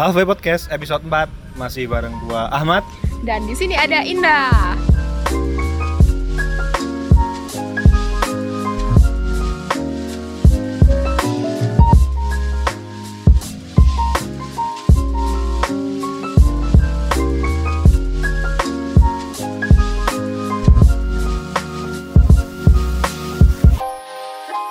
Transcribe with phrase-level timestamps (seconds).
[0.00, 1.28] Halfway Podcast episode 4
[1.60, 2.80] masih bareng gua Ahmad.
[3.20, 4.72] Dan di sini ada Indah.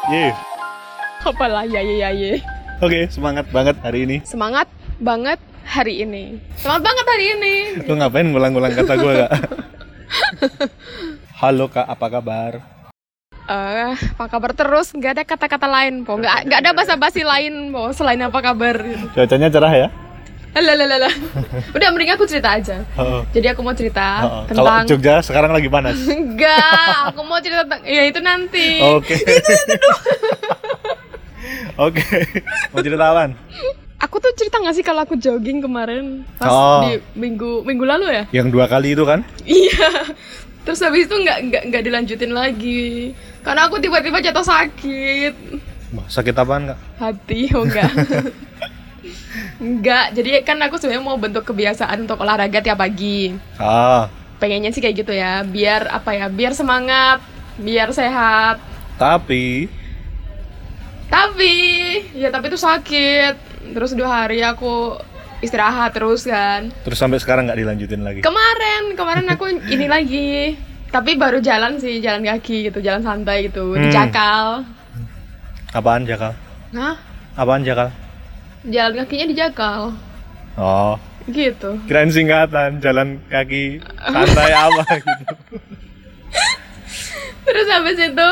[0.09, 0.33] Ye.
[1.21, 2.41] Apalah ya ya ya.
[2.81, 4.25] Oke, semangat banget hari ini.
[4.25, 4.65] Semangat
[4.99, 6.43] banget hari ini.
[6.59, 7.53] Semangat banget hari ini.
[7.87, 9.31] Lu ngapain ngulang-ngulang kata gua gak?
[11.39, 12.53] Halo Kak, apa kabar?
[13.49, 14.93] Eh, apa kabar terus?
[14.93, 16.19] Gak ada kata-kata lain, po.
[16.19, 17.89] Gak, gak ada basa-basi lain, po.
[17.95, 18.75] Selain apa kabar?
[19.15, 19.87] Cuacanya cerah ya?
[20.59, 21.07] Lalalala.
[21.71, 22.83] Udah, mending aku cerita aja.
[22.83, 23.21] Heeh.
[23.31, 24.43] Jadi aku mau cerita Heeh.
[24.51, 25.95] Kalau tentang Jogja sekarang lagi panas.
[26.11, 28.83] Enggak, aku mau cerita tentang ya itu nanti.
[28.83, 29.15] Oke.
[31.87, 32.03] Oke.
[32.75, 33.39] Mau cerita apaan?
[33.99, 36.79] Aku tuh cerita gak sih kalau aku jogging kemarin pas Oh.
[36.81, 38.23] di minggu minggu lalu ya?
[38.33, 39.27] Yang dua kali itu kan?
[39.43, 40.15] Iya.
[40.59, 45.33] Terus habis itu nggak nggak nggak dilanjutin lagi karena aku tiba-tiba jatuh sakit
[45.89, 46.77] Wah, Sakit apaan Kak?
[46.99, 47.89] hati oh enggak
[49.57, 54.77] enggak jadi kan aku sebenarnya mau bentuk kebiasaan untuk olahraga tiap pagi Ah, pengennya sih
[54.77, 57.23] kayak gitu ya biar apa ya biar semangat
[57.57, 58.61] biar sehat
[58.95, 59.71] tapi
[61.09, 61.55] tapi
[62.13, 63.35] ya tapi itu sakit
[63.71, 64.97] terus dua hari aku
[65.39, 68.19] istirahat terus kan terus sampai sekarang nggak dilanjutin lagi.
[68.19, 73.73] kemarin kemarin aku ini lagi tapi baru jalan sih jalan kaki gitu jalan santai gitu
[73.73, 73.93] di Hmm.
[73.93, 74.45] Jakal
[75.69, 76.33] Apaan Jakal?
[76.71, 76.97] Hah?
[77.35, 77.93] Apaan Jakal?
[78.61, 79.93] jalan kakinya di Jakal
[80.53, 85.33] Oh, gitu kirain singkatan jalan kaki santai apa gitu.
[87.41, 88.29] terus habis itu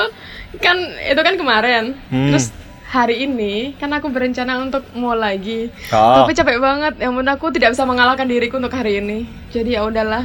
[0.58, 2.30] kan itu kan kemarin Hmm.
[2.30, 2.52] terus
[2.88, 7.52] hari ini kan aku berencana untuk mau lagi Oh, tapi capek banget yang menurut aku
[7.52, 10.24] tidak bisa mengalahkan diriku untuk hari ini jadi ya udahlah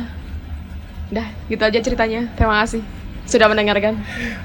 [1.11, 2.81] udah gitu aja ceritanya terima kasih
[3.25, 3.99] sudah mendengarkan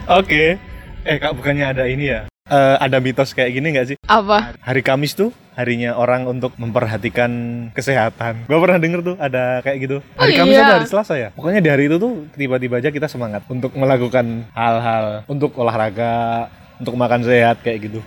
[0.07, 0.57] oke.
[1.01, 2.27] Eh kak bukannya ada ini ya?
[2.43, 3.97] Eh, ada mitos kayak gini nggak sih?
[4.03, 7.31] apa Hari Kamis tuh harinya orang untuk memperhatikan
[7.71, 8.43] kesehatan.
[8.45, 9.97] Gua pernah denger tuh ada kayak gitu.
[10.15, 10.63] Hari Oh, Kamis iya.
[10.63, 11.29] atau hari Selasa ya?
[11.31, 16.93] Pokoknya di hari itu tuh tiba-tiba aja kita semangat untuk melakukan hal-hal untuk olahraga, untuk
[16.93, 17.99] makan sehat kayak gitu.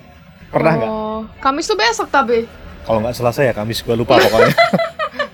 [0.49, 0.91] Pernah nggak?
[0.91, 2.47] oh Kamis tuh besok tapi
[2.81, 4.55] Kalau nggak Selasa ya Kamis gua lupa pokoknya.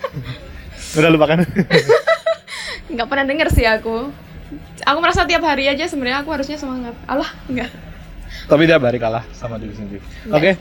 [0.97, 1.45] Udah lupa kan?
[2.87, 4.09] nggak pernah denger sih aku
[4.81, 7.71] aku merasa tiap hari aja sebenarnya aku harusnya semangat Allah enggak
[8.47, 10.03] Tapi dia hari kalah sama diri sendiri.
[10.29, 10.55] Oke.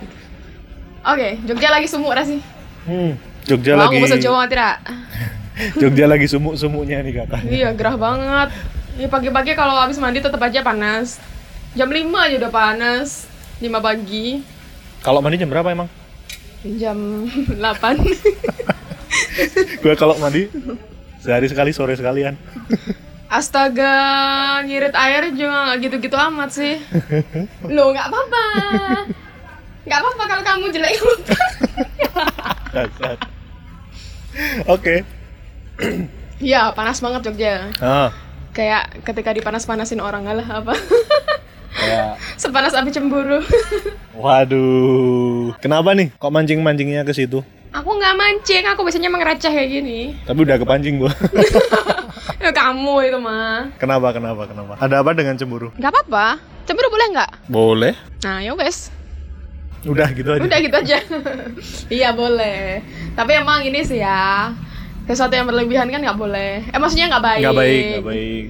[1.02, 2.42] oke Jogja lagi sumuk dah sih
[2.86, 3.18] Hmm.
[3.44, 4.78] Jogja Mau lagi aku Jawa tidak
[5.82, 7.50] Jogja lagi sumuk-sumuknya nih katanya.
[7.50, 8.50] iya gerah banget
[8.96, 11.18] ya pagi-pagi kalau habis mandi tetap aja panas
[11.76, 13.28] jam 5 aja udah panas
[13.60, 14.40] 5 pagi
[15.00, 15.90] Kalau mandi jam berapa emang?
[16.66, 16.98] jam
[17.62, 17.78] 8
[19.84, 20.50] Gue kalau mandi
[21.20, 22.34] sehari sekali sore sekalian.
[23.26, 23.94] Astaga,
[24.62, 26.78] ngirit air juga nggak gitu-gitu amat sih.
[27.74, 28.46] Loh, nggak apa-apa.
[29.82, 30.94] Nggak apa-apa kalau kamu jelek
[32.70, 33.18] Dasar.
[34.68, 35.02] Oke.
[36.38, 37.70] Iya, panas banget Jogja.
[37.78, 38.10] Ah,
[38.54, 40.74] Kayak ketika dipanas-panasin orang alah apa.
[41.76, 43.44] Kayak Sepanas api cemburu.
[44.24, 45.54] waduh.
[45.60, 46.12] Kenapa nih?
[46.16, 47.44] Kok mancing-mancingnya ke situ?
[47.76, 50.16] aku nggak mancing, aku biasanya mengereceh kayak gini.
[50.24, 51.12] Tapi udah kepancing gua.
[52.46, 53.74] Ya kamu itu mah.
[53.82, 54.14] kenapa?
[54.14, 54.46] Kenapa?
[54.46, 54.78] Kenapa?
[54.78, 55.74] Ada apa dengan cemburu?
[55.82, 56.38] Nggak apa-apa.
[56.70, 57.32] Cemburu boleh nggak?
[57.50, 57.94] Boleh.
[58.22, 58.94] Nah, ya wes.
[59.82, 60.46] Udah gitu aja.
[60.46, 60.98] Udah gitu aja.
[62.02, 62.86] iya boleh.
[63.18, 64.54] Tapi emang ini sih ya.
[65.10, 66.70] Sesuatu yang berlebihan kan nggak boleh.
[66.70, 67.42] Eh maksudnya nggak baik.
[67.42, 68.46] Nggak baik, nggak baik.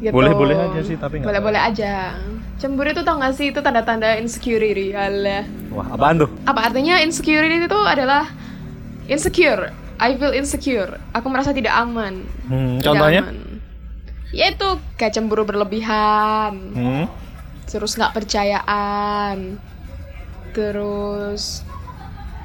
[0.00, 0.12] Gitu.
[0.16, 2.16] Boleh-boleh aja sih, tapi nggak Boleh-boleh aja.
[2.54, 5.42] Cemburu itu tau gak sih itu tanda-tanda insecurity Alah.
[5.68, 6.30] Wah, apaan tuh?
[6.44, 8.30] Apa artinya insecurity itu adalah
[9.06, 9.74] insecure.
[9.94, 10.98] I feel insecure.
[11.12, 12.22] Aku merasa tidak aman.
[12.46, 13.22] Hmm, Tidak contohnya?
[13.26, 13.38] aman.
[14.34, 14.66] Yaitu
[14.98, 17.06] kayak cemburu berlebihan, Hmm.
[17.70, 19.62] terus nggak percayaan,
[20.50, 21.62] terus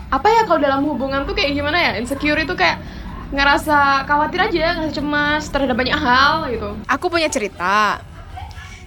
[0.10, 1.92] apa ya kalau dalam hubungan tuh kayak gimana ya?
[1.98, 2.78] Insecure itu kayak
[3.30, 6.70] ngerasa khawatir aja, ngerasa cemas terhadap banyak hal gitu.
[6.86, 8.06] Aku punya cerita.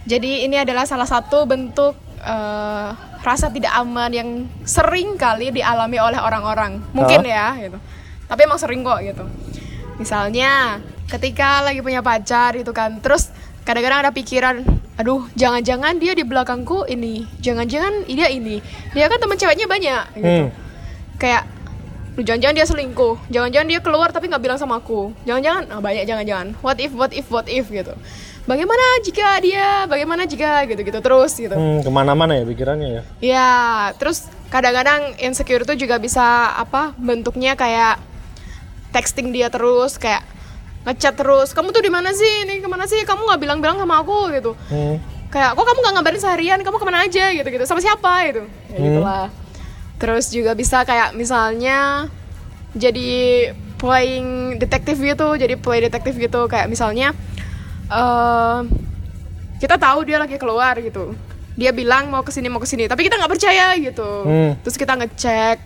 [0.03, 2.89] Jadi ini adalah salah satu bentuk eh,
[3.23, 4.29] rasa tidak aman yang
[4.63, 6.83] sering kali dialami oleh orang-orang.
[6.91, 7.79] Mungkin ya gitu.
[8.27, 9.25] Tapi emang sering kok gitu.
[9.97, 13.31] Misalnya ketika lagi punya pacar gitu kan, terus
[13.63, 14.65] kadang-kadang ada pikiran,
[14.97, 18.59] aduh jangan-jangan dia di belakangku ini, jangan-jangan dia ini.
[18.91, 20.49] Dia kan teman ceweknya banyak gitu Hmm.
[21.21, 21.47] kayak
[22.13, 26.05] "Duh, jangan-jangan dia selingkuh jangan-jangan dia keluar tapi nggak bilang sama aku jangan-jangan ah, banyak
[26.05, 27.95] jangan-jangan what if what if what if gitu
[28.43, 31.55] bagaimana jika dia bagaimana jika gitu gitu terus gitu.
[31.55, 33.03] Hmm, ke mana-mana ya pikirannya ya?
[33.23, 33.51] ya
[33.97, 38.03] terus kadang-kadang insecure itu juga bisa apa bentuknya kayak
[38.93, 40.27] texting dia terus kayak
[40.83, 42.45] ngechat terus kamu tuh di mana sih?
[42.45, 43.07] Ini ke mana sih?
[43.07, 44.53] Kamu nggak bilang-bilang sama aku gitu.
[44.69, 44.99] Hmm.
[45.33, 46.61] kayak kok kamu nggak ngabarin seharian?
[46.61, 47.25] Kamu ke mana aja?
[47.33, 48.13] gitu gitu sama siapa?
[48.29, 48.43] gitu.
[48.45, 48.85] Ya Hmm.
[48.85, 49.27] gitulah.
[49.97, 52.11] Terus juga bisa kayak misalnya
[52.75, 56.51] jadi playing detektif gitu jadi play detektif gitu.
[56.51, 57.15] Kayak misalnya
[57.93, 58.59] eh
[59.63, 61.15] kita tahu dia lagi keluar gitu.
[61.55, 64.11] Dia bilang mau ke sini mau ke sini tapi kita nggak percaya gitu.
[64.27, 64.53] Hmm.
[64.65, 65.57] terus kita ngecek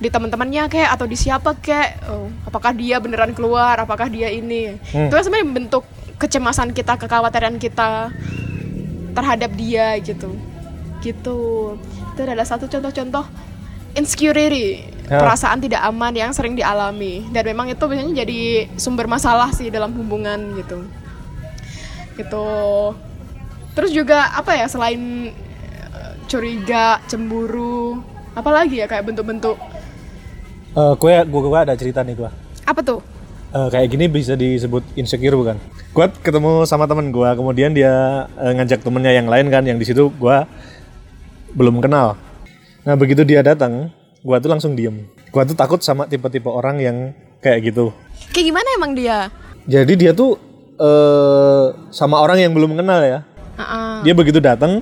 [0.00, 4.76] di teman-temannya kayak atau di siapa kayak oh, apakah dia beneran keluar apakah dia ini.
[4.92, 5.08] Hmm.
[5.08, 5.84] itu kan sebenarnya bentuk
[6.20, 8.12] kecemasan kita kekhawatiran kita
[9.16, 10.36] terhadap dia gitu.
[11.00, 11.40] Gitu.
[12.14, 13.24] Itu adalah satu contoh-contoh
[13.96, 15.18] insecurity Ya.
[15.18, 17.26] perasaan tidak aman yang sering dialami.
[17.34, 20.86] Dan memang itu biasanya jadi sumber masalah sih dalam hubungan gitu
[22.20, 22.92] gitu
[23.72, 25.32] terus juga apa ya selain
[25.90, 28.00] eh, curiga cemburu
[28.32, 29.56] apalagi ya kayak bentuk-bentuk
[30.70, 32.30] Eh, gue gue gue ada cerita nih gue.
[32.62, 33.02] apa tuh
[33.50, 35.58] Eh, kayak gini bisa disebut insecure bukan?
[35.90, 37.90] Gue ketemu sama temen gue, kemudian dia
[38.38, 40.36] eh, ngajak temennya yang lain kan, yang di situ gue
[41.50, 42.14] belum kenal.
[42.86, 43.90] Nah begitu dia datang,
[44.22, 45.02] gue tuh langsung diem.
[45.34, 46.96] Gue tuh takut sama tipe-tipe orang yang
[47.42, 47.90] kayak gitu.
[48.30, 49.34] kayak gimana emang dia
[49.66, 50.38] Jadi dia tuh
[50.80, 53.20] eh sama orang yang belum kenal ya.
[53.54, 54.00] Ah-ah.
[54.00, 54.80] Dia begitu datang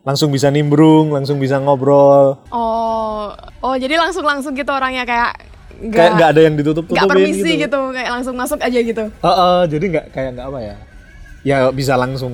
[0.00, 2.38] langsung bisa nimbrung, langsung bisa ngobrol.
[2.48, 3.28] oh
[3.60, 5.34] oh jadi langsung langsung gitu orangnya kayak
[5.80, 7.80] Kayak nggak ada yang ditutup-tutupin nggak permisi gitu.
[7.90, 10.76] kayak langsung masuk aja gitu Heeh, jadi nggak kayak nggak apa ya?
[11.40, 12.32] Ya bisa langsung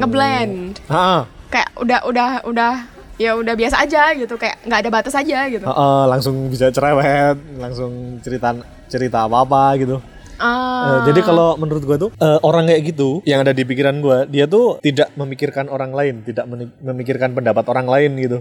[0.00, 1.20] ngeblend Heeh.
[1.48, 2.72] kayak udah udah udah
[3.18, 7.36] ya udah biasa aja gitu kayak nggak ada batas aja gitu Heeh, langsung bisa cerewet,
[7.58, 7.92] langsung
[8.22, 8.56] cerita
[8.88, 9.96] cerita apa apa gitu.
[10.38, 14.22] Eh, jadi kalau menurut gua tuh eh, orang kayak gitu yang ada di pikiran gua,
[14.24, 16.46] dia tuh tidak memikirkan orang lain, tidak
[16.78, 18.38] memikirkan pendapat orang lain gitu.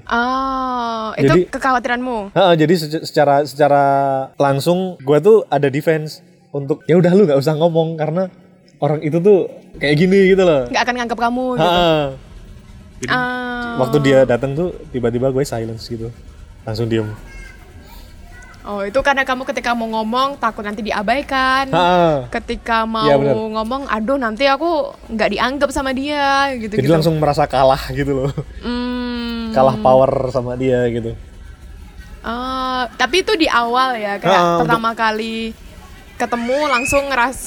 [1.17, 3.83] Jadi- itu kekhawatiranmu Heeh, jadi sece- secara secara
[4.35, 8.29] langsung gua tuh ada defense untuk ya udah lu nggak usah ngomong karena
[8.77, 10.69] orang itu tuh kayak gini gitu loh.
[10.69, 12.01] nggak akan nganggap kamu gitu Heeh.
[12.97, 16.09] Jadi, ah waktu dia datang tuh tiba-tiba gue silence gitu,
[16.63, 17.05] langsung diem.
[18.67, 22.15] Oh itu karena kamu ketika mau ngomong takut nanti diabaikan Heeh.
[22.29, 23.33] ketika mau benar.
[23.33, 28.11] ngomong aduh nanti aku nggak dianggap sama dia gitu Jadi gitu langsung merasa kalah gitu
[28.13, 28.31] loh.
[28.59, 29.55] Hmm.
[29.55, 31.15] kalah power sama dia gitu.
[32.21, 35.55] Ah, tapi itu di awal ya kayak Ah, pertama kali
[36.15, 37.39] ketemu langsung ngeras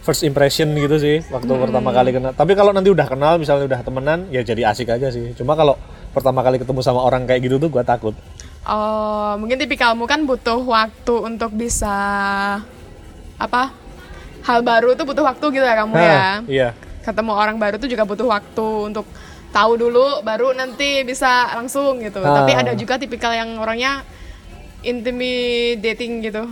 [0.00, 1.60] First impression gitu sih waktu Hmm.
[1.62, 2.32] pertama kali kenal.
[2.32, 5.32] Tapi kalau nanti udah kenal misalnya udah temenan ya jadi asik aja sih.
[5.32, 5.76] Cuma kalau
[6.10, 8.16] pertama kali ketemu sama orang kayak gitu tuh gua takut.
[8.64, 11.94] Oh mungkin tipikalmu kan butuh waktu untuk bisa
[13.36, 13.72] apa
[14.44, 16.68] hal baru tuh butuh waktu gitu ya kamu ya Hah, iya.
[17.00, 19.04] ketemu orang baru tuh juga butuh waktu untuk
[19.50, 22.40] tahu dulu baru nanti bisa langsung gitu Ah.
[22.40, 24.04] tapi ada juga tipikal yang orangnya
[24.80, 26.44] intimidating gitu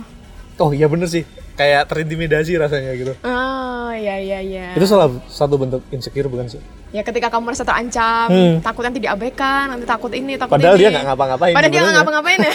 [0.59, 1.23] Oh iya bener sih.
[1.59, 3.13] Kayak terintimidasi rasanya gitu.
[3.21, 6.63] ah ya ya ya Itu salah satu bentuk insecure bukan sih?
[6.89, 8.55] ya ketika kamu merasa terancam Hmm.
[8.59, 11.95] takut nanti diabaikan nanti takut ini takut Padahal ini dia nggak ngapa-ngapain padahal dia nggak
[11.95, 12.53] ngapa-ngapain ya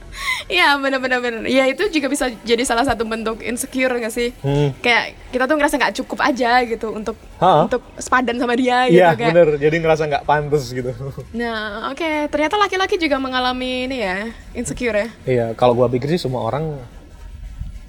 [0.54, 4.70] iya benar-benar benar ya itu juga bisa jadi salah satu bentuk insecure gak sih Hmm.
[4.78, 7.66] kayak kita tuh ngerasa nggak cukup aja gitu untuk Ha-ha.
[7.66, 9.48] untuk sepadan sama dia gitu Iya bener.
[9.56, 10.94] Jadi ngerasa nggak pantas gitu.
[11.34, 14.16] nah oke ternyata laki-laki juga mengalami ini ya
[14.52, 15.46] insecure ya iya.
[15.54, 16.78] Kalau gua pikir sih semua orang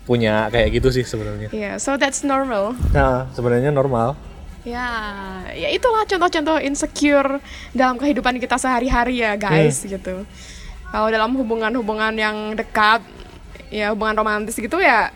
[0.04, 1.48] punya kayak gitu sih sebenarnya.
[1.50, 2.76] Iya, so that's normal.
[2.92, 4.16] Nah sebenarnya normal.
[4.64, 4.88] Ya,
[5.52, 7.44] ya itulah contoh-contoh insecure
[7.76, 10.24] dalam kehidupan kita sehari-hari ya, guys, gitu.
[10.88, 13.04] Kalau dalam hubungan-hubungan yang dekat,
[13.68, 15.12] ya hubungan romantis gitu ya,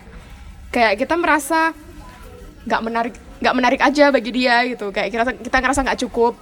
[0.68, 1.72] kayak kita merasa
[2.68, 4.92] nggak menarik, nggak menarik aja bagi dia gitu.
[4.92, 6.36] Kayak kita kita ngerasa nggak cukup.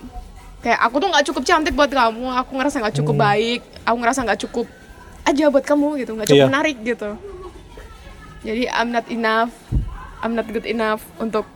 [0.66, 4.20] Kayak aku tuh nggak cukup cantik buat kamu, aku ngerasa nggak cukup baik, aku ngerasa
[4.26, 4.66] nggak cukup
[5.22, 6.50] aja buat kamu gitu, nggak cukup Iya.
[6.50, 7.10] menarik gitu.
[8.42, 9.52] Jadi I'm not enough,
[10.20, 11.46] I'm not good enough untuk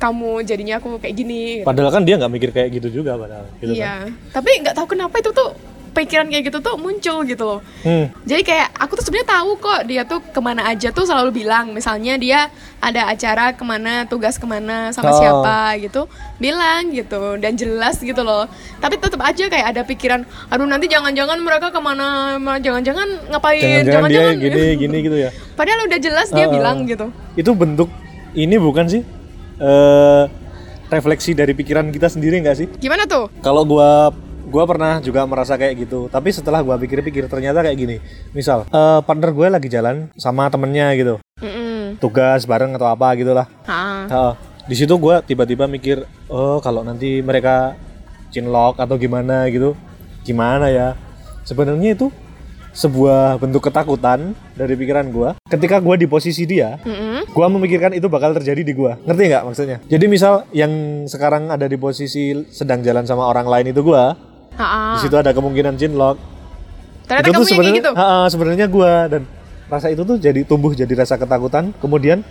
[0.00, 1.60] kamu jadinya aku kayak gini.
[1.60, 1.66] gitu.
[1.68, 3.44] Padahal kan dia nggak mikir kayak gitu juga padahal.
[3.60, 3.80] Gitu kan.
[3.80, 3.94] Iya,
[4.32, 5.52] tapi nggak tahu kenapa itu tuh
[6.00, 7.60] pikiran kayak gitu tuh muncul gitu loh.
[7.80, 8.08] Hmm.
[8.24, 11.70] Jadi kayak aku tuh sebenarnya tahu kok dia tuh ke mana aja tuh selalu bilang,
[11.70, 15.16] misalnya dia ada acara ke mana, tugas ke mana sama Oh.
[15.16, 18.48] siapa gitu, bilang gitu dan jelas gitu loh.
[18.76, 24.34] Tapi tetap aja kayak ada pikiran, aduh nanti jangan-jangan mereka ke mana, jangan-jangan ngapain, Jangan-jangan
[24.36, 25.30] gini gini gitu ya.
[25.60, 26.52] Padahal udah jelas dia Oh.
[26.52, 27.12] bilang gitu.
[27.34, 27.92] Itu bentuk
[28.32, 29.02] ini bukan sih
[29.58, 30.24] eh
[30.88, 32.66] refleksi dari pikiran kita sendiri nggak sih?
[32.80, 33.28] Gimana tuh?
[33.40, 34.08] Kalau gua
[34.50, 37.96] gua pernah juga merasa kayak gitu, tapi setelah gua pikir-pikir ternyata kayak gini.
[38.34, 42.02] Misal eh, partner gue lagi jalan sama temennya gitu, Mm-mm.
[42.02, 43.46] tugas bareng atau apa gitulah.
[43.64, 44.34] Heeh.
[44.68, 47.74] di situ gua tiba-tiba mikir, oh kalau nanti mereka
[48.30, 49.74] cinlok atau gimana gitu,
[50.22, 50.94] gimana ya?
[51.44, 52.12] sebenarnya itu
[52.70, 57.26] sebuah bentuk ketakutan dari pikiran gua ketika gua di posisi dia Mm-mm.
[57.34, 60.70] gua memikirkan itu bakal terjadi di gua ngerti nggak maksudnya jadi misal yang
[61.10, 64.14] sekarang ada di posisi sedang jalan sama orang lain itu gua
[64.52, 64.94] Ha-ha.
[64.94, 66.16] di situ ada kemungkinan cinlok
[67.02, 67.92] Ternyata itu kamu tuh sebenarnya gitu.
[68.28, 69.22] Sebenarnya gua dan
[69.66, 72.22] rasa itu tuh jadi tumbuh jadi rasa ketakutan kemudian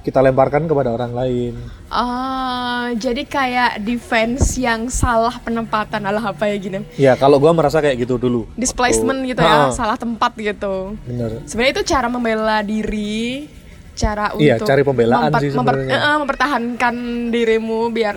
[0.00, 1.54] kita lemparkan kepada orang lain
[1.88, 6.78] Oh, jadi kayak defense yang salah penempatan alah apa ya gini.
[6.94, 10.94] ya kalau gua merasa kayak gitu dulu Displacement Waktu- gitu ya, Ha-ha, salah tempat gitu.
[11.02, 13.50] bener Sebenarnya itu cara membela diri,
[13.92, 15.90] cara Iya, untuk cari pembelaan sih sebenarnya.
[15.92, 16.94] eh, mempertahankan
[17.28, 18.16] dirimu biar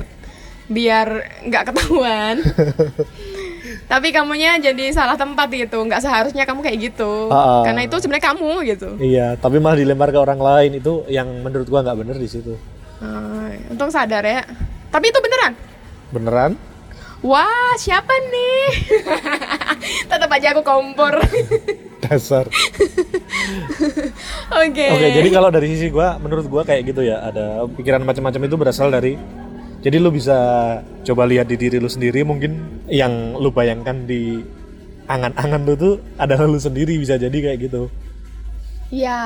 [0.67, 1.07] biar
[1.43, 2.35] nggak ketahuan.
[3.89, 7.33] Tapi kamunya jadi salah tempat gitu, nggak seharusnya kamu kayak gitu.
[7.33, 7.65] Ha-ha.
[7.65, 8.89] Karena itu sebenarnya kamu gitu.
[9.01, 12.53] Iya, tapi malah dilempar ke orang lain itu yang menurut gua nggak bener di situ.
[13.01, 14.45] Ah, untung sadar ya.
[14.93, 15.53] Tapi itu beneran.
[16.13, 16.51] Beneran?
[17.25, 18.93] Wah, siapa nih?
[20.13, 21.17] Tetap aja aku kompor.
[22.05, 22.45] Dasar.
[24.63, 24.85] Oke.
[24.85, 28.55] Oke, jadi kalau dari sisi gua, menurut gua kayak gitu ya, ada pikiran macam-macam itu
[28.55, 29.17] berasal dari
[29.79, 30.37] jadi lu bisa
[31.07, 34.43] coba lihat di diri lu sendiri mungkin yang lu bayangkan di
[35.07, 37.87] angan-angan lu tuh adalah lu sendiri bisa jadi kayak gitu.
[38.89, 39.21] Ya,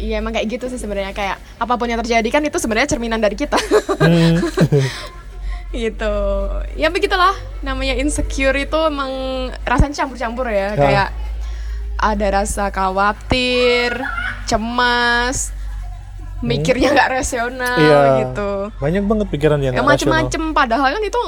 [0.00, 3.20] ya emang kayak gitu sih sebenarnya kayak apa pun yang terjadi kan itu sebenarnya cerminan
[3.20, 3.60] dari kita.
[4.00, 4.40] Hmm.
[5.72, 6.16] gitu.
[6.74, 9.12] Ya begitulah namanya insecure itu emang
[9.62, 11.08] rasanya campur-campur ya, kayak
[12.00, 13.96] ada rasa khawatir,
[14.48, 15.52] cemas,
[16.44, 18.00] mikirnya nggak rasional Iya.
[18.22, 18.50] gitu.
[18.76, 19.90] Banyak banget pikiran yang Ya rasional.
[19.90, 21.22] macem-macem padahal kan itu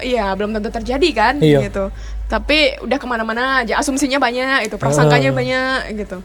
[0.00, 1.68] ya belum tentu terjadi kan Iya.
[1.68, 1.84] gitu.
[2.26, 5.36] Tapi udah ke mana-mana aja asumsinya banyak itu prasangkanya Ah.
[5.36, 6.18] banyak gitu.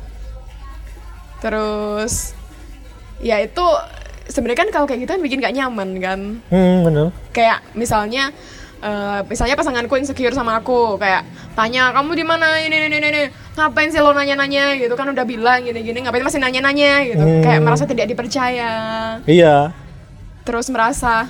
[1.37, 2.33] Terus
[3.19, 3.65] ya itu
[4.27, 6.19] sebenarnya kan kalau kayak gitu kan bikin gak nyaman kan.
[6.47, 7.07] Hmm, bener.
[7.31, 8.31] Kayak misalnya
[8.81, 11.25] eh, misalnya pasanganku insecure sama aku kayak
[11.57, 12.61] tanya kamu di mana?
[12.61, 13.21] Ini ini ini
[13.57, 14.77] ngapain sih lo nanya-nanya?
[14.77, 17.23] Gitu kan udah bilang gini-gini ngapain masih nanya-nanya gitu.
[17.23, 17.43] Hmm.
[17.43, 18.71] kayak merasa tidak dipercaya.
[19.25, 19.73] Iya.
[20.47, 21.27] terus merasa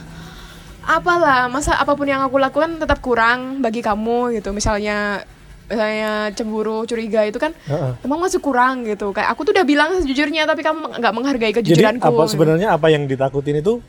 [0.86, 4.54] apalah masa apa pun yang aku lakukan tetap kurang bagi kamu gitu.
[4.54, 5.26] Misalnya
[5.68, 7.92] misalnya cemburu curiga itu kan Heeh.
[8.08, 9.12] emang masih kurang gitu.
[9.12, 12.88] Kayak aku tuh udah bilang sejujurnya tapi kamu nggak menghargai Jadi kejujuranku apa sebenarnya apa
[12.88, 13.84] yang ditakutin itu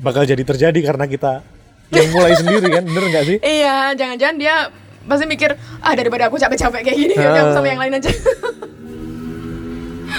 [0.00, 1.44] bakal jadi terjadi karena kita
[1.90, 3.38] yang mulai sendiri kan, bener nggak sih?
[3.40, 4.54] iya jangan-jangan dia
[5.02, 7.34] pasti mikir ah daripada aku capek-capek kayak gini Ah.
[7.34, 8.10] kamu sama yang lain aja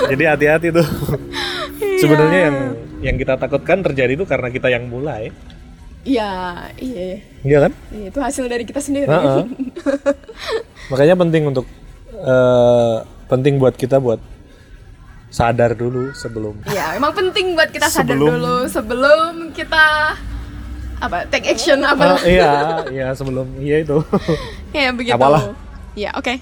[0.03, 0.87] Jadi hati-hati tuh.
[1.77, 1.99] Iya.
[1.99, 2.57] Sebenarnya yang
[3.01, 5.29] yang kita takutkan terjadi itu karena kita yang mulai.
[6.01, 7.71] iya iya Iya kan?
[7.89, 9.45] Iya, itu hasil dari kita sendiri Heeh.
[10.91, 11.65] Makanya penting untuk
[12.15, 12.95] eh,
[13.27, 14.17] penting buat kita buat
[15.27, 19.85] sadar dulu sebelum Iya, emang penting buat kita sadar Sebelum- dulu sebelum kita
[21.01, 22.51] apa take action apa Ah, iya,
[22.93, 23.97] iya sebelum iya itu.
[24.77, 25.51] ya begitu Apalah.
[25.97, 26.37] ya oke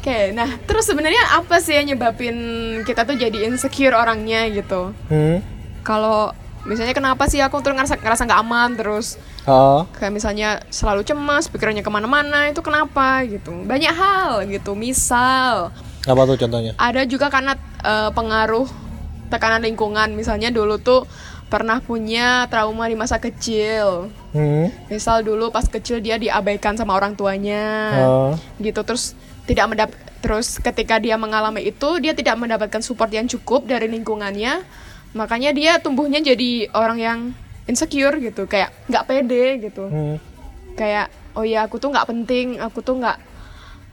[0.00, 2.36] oke nah terus sebenarnya apa sih yang nyebabin
[2.86, 5.42] kita tuh jadi insecure orangnya gitu hmm.
[5.82, 6.30] kalau
[6.62, 11.46] misalnya kenapa sih aku tuh ngerasa ngerasa nggak aman terus Oh, kayak misalnya selalu cemas
[11.46, 15.70] pikirannya ke mana-mana itu kenapa gitu banyak hal gitu misal
[16.02, 16.74] apa tuh contohnya?
[16.74, 18.66] ada juga karena eh, pengaruh
[19.30, 21.06] tekanan lingkungan misalnya dulu tuh
[21.46, 24.68] pernah punya trauma di masa kecil Hmm.
[24.86, 28.32] misal dulu pas kecil dia diabaikan sama orang tuanya Oh.
[28.58, 29.14] gitu terus
[29.46, 34.66] tidak mendap terus ketika dia mengalami itu dia tidak mendapatkan support yang cukup dari lingkungannya
[35.12, 37.18] makanya dia tumbuhnya jadi orang yang
[37.64, 40.16] insecure gitu kayak nggak pede gitu Hmm.
[40.74, 43.18] kayak oh ya aku tuh nggak penting aku tuh nggak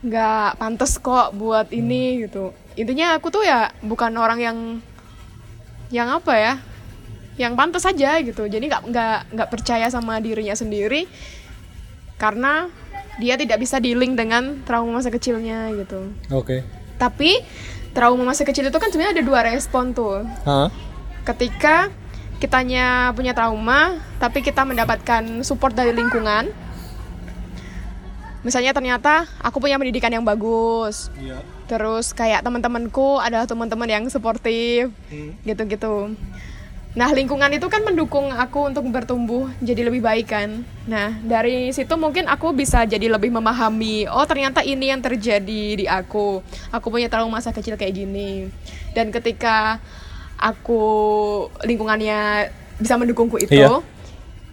[0.02, 4.58] nggak pantas kok buat ini gitu intinya aku tuh ya bukan orang yang
[5.88, 6.54] yang apa ya
[7.34, 8.46] yang pantas aja gitu.
[8.46, 11.10] Jadi nggak nggak nggak percaya sama dirinya sendiri
[12.14, 12.70] karena
[13.18, 16.10] dia tidak bisa dealing dengan trauma masa kecilnya gitu.
[16.30, 16.62] Oke.
[16.94, 17.42] tapi
[17.90, 20.22] trauma masa kecil itu kan sebenarnya ada dua respon tuh.
[20.46, 20.70] Hah?
[21.24, 21.88] ketika
[22.38, 26.52] kitanya punya trauma tapi kita mendapatkan support dari lingkungan.
[28.44, 31.10] Misalnya ternyata aku punya pendidikan yang bagus.
[31.18, 31.42] Iya.
[31.64, 34.92] terus kayak teman-temanku adalah teman-teman yang suportif
[35.48, 36.12] gitu-gitu
[36.94, 40.62] nah lingkungan itu kan mendukung aku untuk bertumbuh jadi lebih baik kan.
[40.86, 45.86] Nah dari situ mungkin aku bisa jadi lebih memahami oh ternyata ini yang terjadi di
[45.90, 46.38] aku.
[46.70, 48.46] Aku punya trauma masa kecil kayak gini.
[48.94, 49.82] Dan ketika
[50.38, 50.82] aku
[51.66, 53.82] lingkungannya bisa mendukungku itu Iya.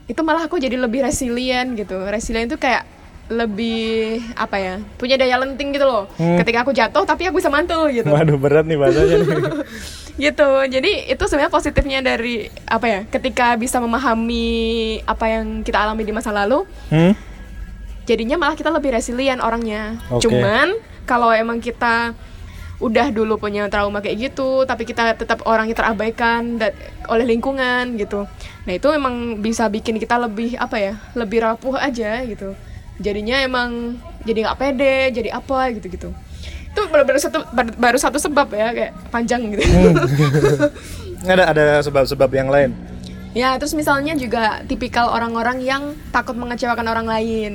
[0.09, 2.01] itu malah aku jadi lebih resilient gitu.
[2.09, 2.89] Resilient itu kayak
[3.31, 6.09] lebih apa ya punya daya lenting gitu loh.
[6.17, 8.09] Ketika aku jatuh tapi aku bisa mantul gitu.
[8.09, 9.29] Waduh berat nih bahasanya nih.
[10.19, 10.49] gitu.
[10.67, 16.13] Jadi itu sebenarnya positifnya dari apa ya ketika bisa memahami apa yang kita alami di
[16.15, 17.15] masa lalu Hmm?
[18.03, 19.95] jadinya malah kita lebih resilient orangnya.
[20.11, 20.27] Oke.
[20.27, 20.73] cuman
[21.07, 22.11] kalau emang kita
[22.81, 26.57] udah dulu punya trauma kayak gitu tapi kita tetap orang yang terabaikan
[27.07, 28.25] oleh lingkungan gitu.
[28.65, 32.57] Nah itu emang bisa bikin kita lebih apa ya lebih rapuh aja gitu.
[32.97, 36.09] Jadinya emang jadi nggak pede jadi apa gitu gitu
[36.71, 37.39] itu baru, baru satu
[37.75, 39.63] baru, satu sebab ya kayak panjang gitu
[41.31, 42.71] ada ada sebab-sebab yang lain
[43.31, 47.53] Ya, terus misalnya juga tipikal orang-orang yang takut mengecewakan orang lain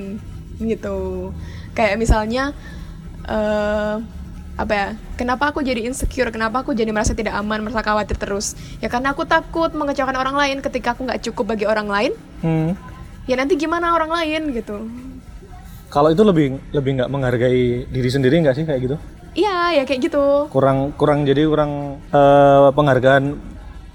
[0.56, 1.30] gitu.
[1.76, 2.56] Kayak misalnya
[3.28, 4.00] eh
[4.56, 4.88] apa ya?
[5.20, 6.32] Kenapa aku jadi insecure?
[6.32, 8.56] Kenapa aku jadi merasa tidak aman, merasa khawatir terus?
[8.80, 12.12] Ya karena aku takut mengecewakan orang lain ketika aku nggak cukup bagi orang lain.
[12.40, 12.72] Hmm.
[13.28, 14.88] Ya nanti gimana orang lain gitu.
[15.86, 18.96] Kalau itu lebih lebih nggak menghargai diri sendiri nggak sih kayak gitu?
[19.36, 20.24] Iya, ya kayak gitu.
[20.48, 23.24] Kurang kurang jadi kurang eh, penghargaan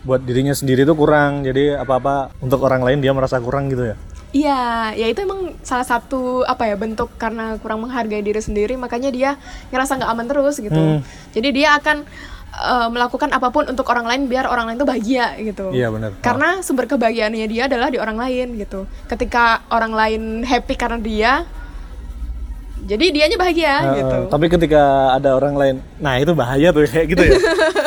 [0.01, 1.41] buat dirinya sendiri itu kurang.
[1.41, 3.95] Jadi apa-apa untuk orang lain dia merasa kurang gitu ya.
[4.31, 9.12] Iya, ya itu emang salah satu apa ya bentuk karena kurang menghargai diri sendiri, makanya
[9.12, 9.36] dia
[9.75, 10.71] ngerasa nggak aman terus gitu.
[10.71, 11.03] Hmm.
[11.36, 12.07] Jadi dia akan
[12.55, 15.75] eh, melakukan apa pun untuk orang lain biar orang lain tuh bahagia gitu.
[15.75, 16.15] Iya benar.
[16.24, 18.88] Karena sumber kebahagiaannya dia adalah di orang lain gitu.
[19.12, 21.43] Ketika orang lain happy karena dia,
[22.83, 24.17] jadi dianya bahagia Eh, gitu.
[24.27, 24.81] Tapi ketika
[25.13, 27.38] ada orang lain, nah itu bahaya tuh kayak gitu ya.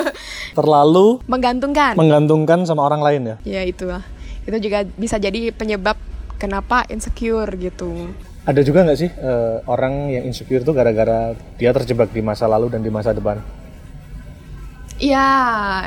[0.59, 1.95] Terlalu Menggantungkan.
[1.95, 3.37] menggantungkan sama orang lain ya.
[3.43, 4.03] ya itulah.
[4.43, 5.99] Itu juga bisa jadi penyebab
[6.37, 8.13] kenapa insecure gitu.
[8.45, 12.69] Ada juga nggak sih eh, orang yang insecure tuh gara-gara dia terjebak di masa lalu
[12.69, 13.41] dan di masa depan?
[14.95, 15.29] Iya,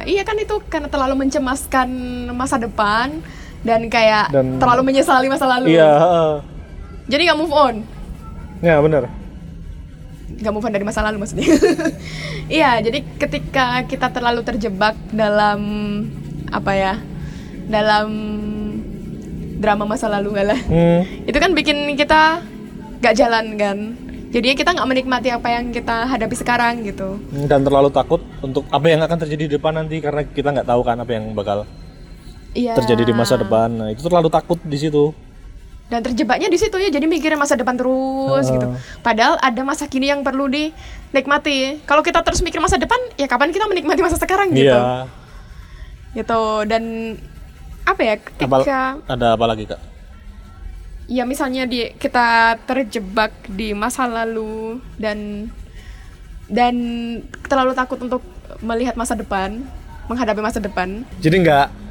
[0.03, 1.87] iya kan itu karena terlalu mencemaskan
[2.33, 3.23] masa depan
[3.63, 5.71] dan kayak Dan- terlalu menyesali masa lalu.
[5.71, 6.33] Iya, heeh.
[7.07, 7.75] Jadi nggak move on,
[8.59, 9.05] ya benar.
[10.27, 11.47] nggak move on dari masa lalu maksudnya.
[12.51, 15.59] iya, jadi ketika kita terlalu terjebak dalam
[16.47, 16.93] apa ya,
[17.65, 18.09] dalam
[19.57, 21.01] drama masa lalu nggak lah, Hmm.
[21.29, 22.43] itu kan bikin kita
[22.99, 23.77] nggak jalan kan.
[24.27, 27.15] Jadinya kita nggak menikmati apa yang kita hadapi sekarang gitu.
[27.47, 30.81] Dan terlalu takut untuk apa yang akan terjadi di depan nanti karena kita nggak tahu
[30.83, 31.63] kan apa yang bakal
[32.51, 32.75] Iya.
[32.75, 33.71] terjadi di masa depan.
[33.71, 35.15] Nah itu terlalu takut di situ.
[35.87, 38.67] Dan terjebaknya di situ ya jadi mikirin masa depan terus gitu.
[38.99, 41.79] Padahal ada masa kini yang perlu dinikmati.
[41.87, 44.67] Kalau kita terus mikir masa depan ya kapan kita menikmati masa sekarang gitu?
[44.67, 45.07] Iya.
[46.11, 46.67] gitu.
[46.67, 47.15] Dan
[47.87, 49.79] apa ya Apa, ketika ada apa lagi kak?
[51.07, 55.47] ya misalnya di kita terjebak di masa lalu dan
[56.51, 56.75] dan
[57.47, 58.19] terlalu takut untuk
[58.59, 59.63] melihat masa depan
[60.11, 61.03] menghadapi masa depan.
[61.23, 61.86] Jadi nggak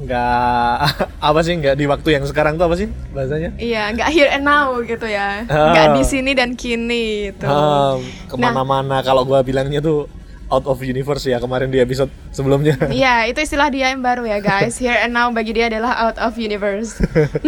[0.00, 0.76] nggak
[1.28, 3.52] apa sih nggak di waktu yang sekarang tuh apa sih bahasanya?
[3.60, 5.72] iya nggak here and now gitu ya Ah.
[5.72, 10.08] nggak di sini dan kini gitu Ah, ke mana-mana kalau gua bilangnya tuh
[10.50, 12.74] out of universe ya kemarin di episode sebelumnya.
[12.90, 14.74] Iya, itu istilah dia yang baru ya guys.
[14.76, 16.98] Here and now bagi dia adalah out of universe.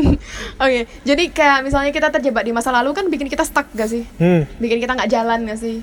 [0.62, 4.07] Oke, jadi kayak misalnya kita terjebak di masa lalu kan bikin kita stuck gak sih?
[4.23, 4.47] Hmm.
[4.55, 5.83] Bikin kita nggak jalan gak sih?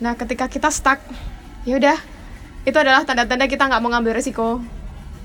[0.00, 0.96] Nah, ketika kita stuck,
[1.62, 2.00] ya udah,
[2.62, 4.64] itu adalah tanda-tanda kita nggak mau ngambil resiko.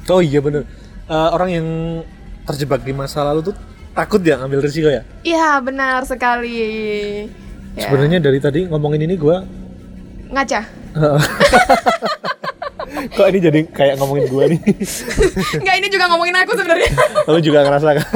[0.10, 0.66] Oh iya bener.
[1.10, 1.68] Eh, orang yang
[2.50, 3.56] terjebak di masa lalu tuh
[3.94, 5.06] takut ya ngambil risiko ya.
[5.22, 7.26] Iya, benar sekali.
[7.78, 7.90] Ya.
[7.90, 9.46] Sebenarnya dari tadi ngomongin ini gua
[10.30, 10.62] Ngaca.
[13.18, 14.62] kok ini jadi kayak ngomongin gua nih.
[15.66, 16.92] Nggak, ini juga ngomongin aku sebenarnya.
[17.30, 18.08] Lalu juga ngerasa kan?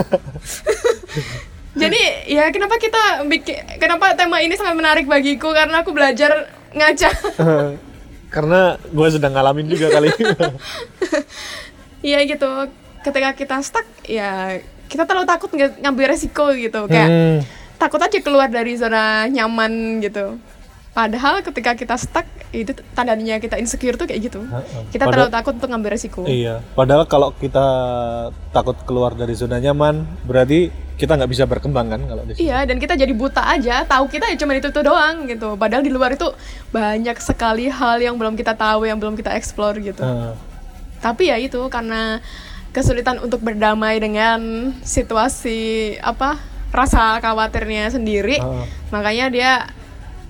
[1.74, 7.10] Jadi ya kenapa kita bikin kenapa tema ini sangat menarik bagiku karena aku belajar ngaca.
[8.30, 10.10] Karena gue sedang ngalamin juga kali.
[12.04, 12.50] Iya gitu.
[13.02, 17.38] Ketika kita stuck ya kita terlalu takut nge- ngambil resiko gitu kayak Hmm.
[17.76, 20.38] takut aja keluar dari zona nyaman gitu.
[20.94, 24.46] Padahal ketika kita stuck itu tandanya kita insecure tuh kayak gitu.
[24.88, 26.22] Kita Padahal- terlalu takut untuk ngambil resiko.
[26.24, 26.62] Iya.
[26.72, 27.66] Padahal kalau kita
[28.52, 32.46] takut keluar dari zona nyaman, berarti kita nggak bisa berkembang kan kalau di situ.
[32.46, 35.58] Iya, dan kita jadi buta aja, tahu kita ya cuma itu tuh doang gitu.
[35.58, 36.30] Padahal di luar itu
[36.70, 40.00] banyak sekali hal yang belum kita tahu, yang belum kita explore gitu.
[40.00, 40.53] Heeh.
[41.04, 42.24] Tapi ya itu karena
[42.72, 46.40] kesulitan untuk berdamai dengan situasi apa
[46.74, 48.66] rasa khawatirnya sendiri, Heeh.
[48.90, 49.52] makanya dia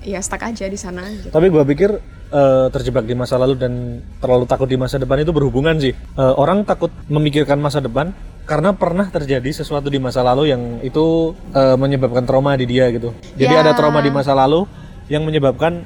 [0.04, 1.06] ya stuck aja di sana.
[1.08, 1.30] Gitu.
[1.32, 1.90] Tapi gue pikir
[2.28, 3.72] eh, terjebak di masa lalu dan
[4.20, 5.94] terlalu takut di masa depan itu berhubungan sih.
[5.94, 8.12] Eh, orang takut memikirkan masa depan
[8.44, 13.16] karena pernah terjadi sesuatu di masa lalu yang itu eh, menyebabkan trauma di dia gitu.
[13.40, 13.64] Jadi Ya.
[13.64, 14.68] ada trauma di masa lalu
[15.08, 15.80] yang menyebabkan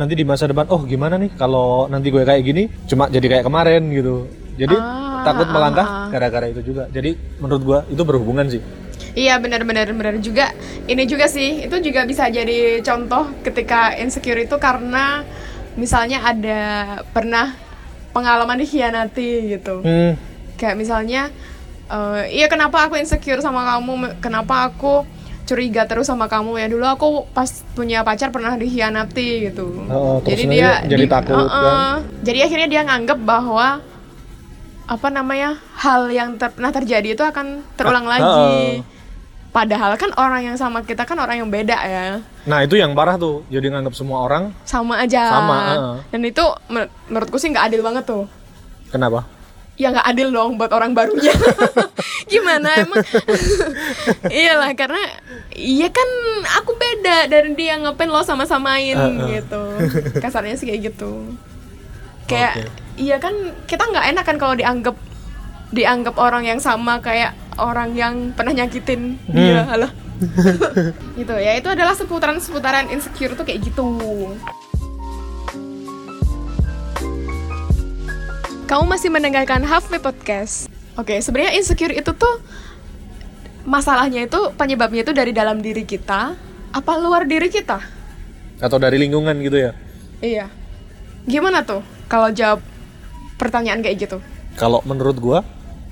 [0.00, 3.44] nanti di masa depan, oh gimana nih kalau nanti gue kayak gini, cuma jadi kayak
[3.44, 4.24] kemarin gitu.
[4.56, 6.08] Jadi Ah, takut ah, melangkah ah.
[6.08, 6.88] gara-gara itu juga.
[6.88, 8.64] Jadi menurut gue itu berhubungan sih.
[9.12, 10.56] Iya benar-benar benar juga.
[10.88, 15.28] Ini juga sih, itu juga bisa jadi contoh ketika insecure itu karena
[15.76, 16.60] misalnya ada
[17.12, 17.52] pernah
[18.16, 19.84] pengalaman dikhianati gitu.
[19.84, 20.16] Hmm.
[20.56, 21.22] Kayak misalnya,
[21.92, 24.20] eh, iya kenapa aku insecure sama kamu?
[24.24, 25.04] Kenapa aku
[25.50, 30.46] curiga terus sama kamu ya dulu aku pas punya pacar pernah dikhianati gitu Oh, jadi
[30.46, 31.50] dia jadi takut, Uh-uh.
[31.50, 32.06] kan?
[32.22, 33.82] jadi akhirnya dia nganggep bahwa
[34.86, 38.82] apa namanya hal yang ter- pernah terjadi itu akan terulang Ah, lagi
[39.50, 43.14] padahal kan orang yang sama kita kan orang yang beda ya Nah itu yang parah
[43.14, 45.96] tuh, jadi nganggap semua orang sama aja Sama, uh-uh.
[46.06, 48.24] dan itu men- menurutku sih nggak adil banget tuh
[48.88, 49.26] kenapa?
[49.80, 51.32] Ya nggak adil dong buat orang barunya
[52.32, 53.00] gimana emang
[54.28, 55.00] iyalah karena
[55.50, 56.08] iya kan
[56.60, 59.28] aku beda dari dia ngapain lo sama-samain Uh, uh.
[59.32, 59.62] gitu
[60.20, 61.32] kasarnya sih kayak gitu
[62.28, 62.68] kayak Oke.
[63.00, 63.32] iya kan
[63.64, 64.96] kita nggak enak kan kalau dianggap
[65.70, 69.70] dianggap orang yang sama kayak orang yang pernah nyakitin dia Hmm.
[69.70, 69.92] halah
[71.18, 73.86] gitu ya itu adalah seputaran seputaran insecure tuh kayak gitu
[78.70, 80.70] Kamu masih mendengarkan Halfway Podcast.
[80.94, 82.38] Oke, sebenarnya insecure itu tuh
[83.66, 86.38] masalahnya itu penyebabnya itu dari dalam diri kita
[86.70, 87.82] apa luar diri kita?
[88.62, 89.74] Atau dari lingkungan gitu ya?
[90.22, 90.46] Iya.
[91.26, 92.62] Gimana tuh kalau jawab
[93.42, 94.22] pertanyaan kayak gitu?
[94.54, 95.42] Kalau menurut gua,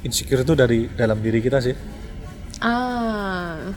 [0.06, 1.74] insecure itu dari dalam diri kita sih.
[2.62, 3.74] Ah.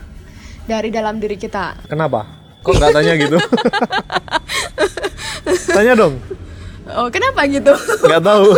[0.69, 1.89] Dari dalam diri kita.
[1.89, 2.53] Kenapa?
[2.61, 3.37] Kok nggak tanya gitu?
[5.73, 6.21] tanya dong.
[6.89, 7.74] Oh, kenapa gitu?
[8.08, 8.48] Nggak tahu.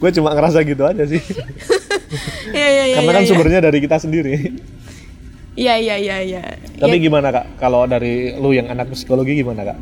[0.00, 1.22] gue cuma ngerasa gitu aja sih.
[2.50, 2.96] Iya, iya, iya.
[2.98, 3.30] Karena kan iya.
[3.30, 4.34] sumbernya dari kita sendiri.
[5.54, 6.42] Iya, iya, iya, iya.
[6.82, 7.62] Tapi Ya, gimana kak?
[7.62, 9.78] Kalau dari lu yang anak psikologi gimana kak?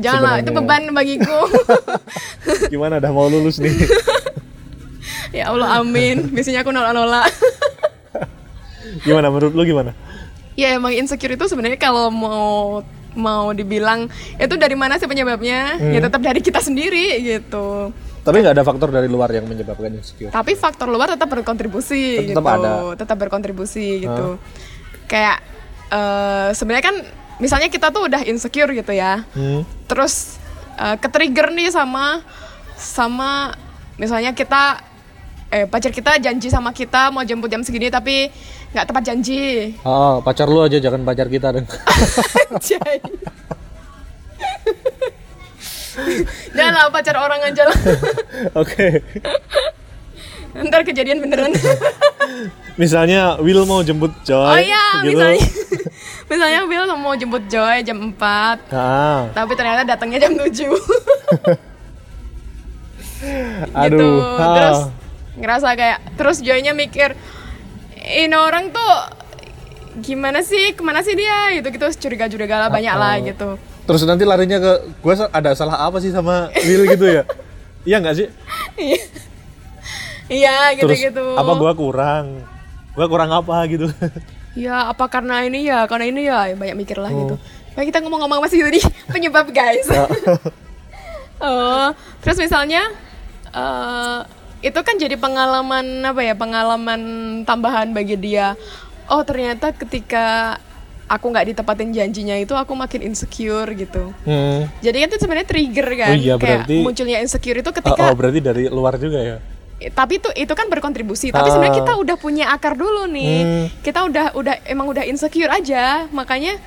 [0.00, 1.38] janganlah, itu sebenarnya- beban bagiku.
[2.72, 3.04] Gimana?
[3.04, 3.76] Udah mau lulus nih?
[5.36, 6.32] ya Allah, amin.
[6.32, 7.28] Biasanya aku nolak-nolak.
[9.04, 9.28] gimana?
[9.28, 9.92] Menurut lu gimana?
[10.56, 12.80] Ya emang insecure itu sebenarnya kalau mau
[13.16, 15.80] mau dibilang itu dari mana sih penyebabnya?
[15.80, 17.92] Ya tetap dari kita sendiri gitu.
[18.28, 20.28] Tapi nggak ada faktor dari luar yang menyebabkan insecure.
[20.28, 22.60] Tapi faktor luar tetap berkontribusi Tetap gitu.
[22.60, 22.72] ada.
[22.92, 24.36] Tetap berkontribusi gitu.
[25.08, 25.40] Kayak
[25.88, 26.96] eh, sebenarnya kan
[27.40, 29.24] misalnya kita tuh udah insecure gitu ya.
[29.32, 29.64] Hmm.
[29.88, 30.36] Terus
[30.76, 32.20] eh, ke-trigger nih sama
[32.76, 33.56] sama
[33.98, 34.84] misalnya kita
[35.48, 38.28] eh pacar kita janji sama kita mau jemput jam segini tapi
[38.72, 39.72] nggak tepat janji.
[39.82, 41.66] Oh, pacar lu aja jangan pacar kita dong.
[46.54, 47.78] Jangan lah pacar orang aja lah.
[48.62, 49.02] Oke.
[50.58, 51.52] Ntar kejadian beneran.
[52.78, 54.38] Misalnya Will mau jemput Joy.
[54.38, 55.18] oh iya, gitu.
[55.18, 55.42] misalnya
[56.30, 60.70] misalnya Bill mau jemput Joy jam 4 Ah, tapi ternyata datangnya jam 7 gitu.
[63.74, 64.18] aduh.
[64.38, 64.54] Ah.
[64.54, 64.78] Terus
[65.38, 67.14] ngerasa kayak terus Joynya mikir
[68.08, 68.92] ini orang tuh
[70.00, 74.28] gimana sih ke mana sih dia gitu gitu curiga-curiga lah banyak lah gitu Terus nanti
[74.28, 77.24] larinya ke gue ada salah apa sih sama Will gitu ya?
[77.88, 78.28] iya nggak sih?
[80.28, 80.76] Iya.
[80.76, 82.44] gitu Terus gitu apa gua kurang?
[82.92, 83.88] Gua kurang apa gitu?
[84.58, 87.16] Ya apa karena ini ya, karena ini ya banyak mikir lah Oh.
[87.16, 87.34] gitu.
[87.78, 88.82] Baik kita ngomong-ngomong masih tadi
[89.14, 89.86] penyebab guys.
[91.38, 91.88] oh,
[92.20, 92.90] terus misalnya
[93.48, 94.20] eh
[94.60, 97.00] itu kan jadi pengalaman apa ya pengalaman
[97.42, 98.58] tambahan bagi dia.
[99.06, 100.58] Oh ternyata ketika
[101.06, 104.12] aku nggak ditepatin janjinya itu aku makin insecure gitu.
[104.22, 104.68] hmm.
[104.78, 108.02] Jadi kan itu sebenarnya trigger kan, Oh iya, kayak berarti- munculnya insecure itu Oh, ketika
[108.02, 109.36] oh, berarti dari luar juga ya?
[109.78, 111.52] Eh, tapi itu itu kan berkontribusi tapi Ah.
[111.54, 113.66] sebenarnya kita udah punya akar dulu nih Hmm.
[113.80, 116.58] kita udah udah emang udah insecure aja makanya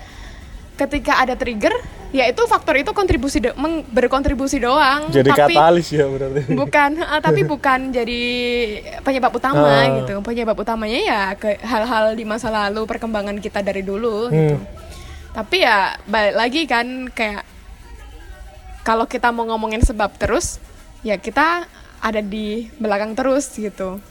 [0.81, 1.69] ketika ada trigger
[2.11, 3.55] ya itu faktor itu kontribusi do-
[3.87, 6.41] berkontribusi doang Jadi tapi katalis ya berarti.
[6.51, 8.21] bukan ah, tapi bukan jadi
[8.99, 9.87] penyebab utama Ah.
[9.95, 14.35] gitu penyebab utamanya ya ke hal-hal di masa lalu perkembangan kita dari dulu Hmm.
[14.35, 14.57] gitu
[15.31, 17.47] tapi ya balik lagi kan kayak
[18.81, 20.59] kalau kita mau ngomongin sebab terus
[21.01, 21.63] ya kita
[21.97, 24.01] ada di belakang terus gitu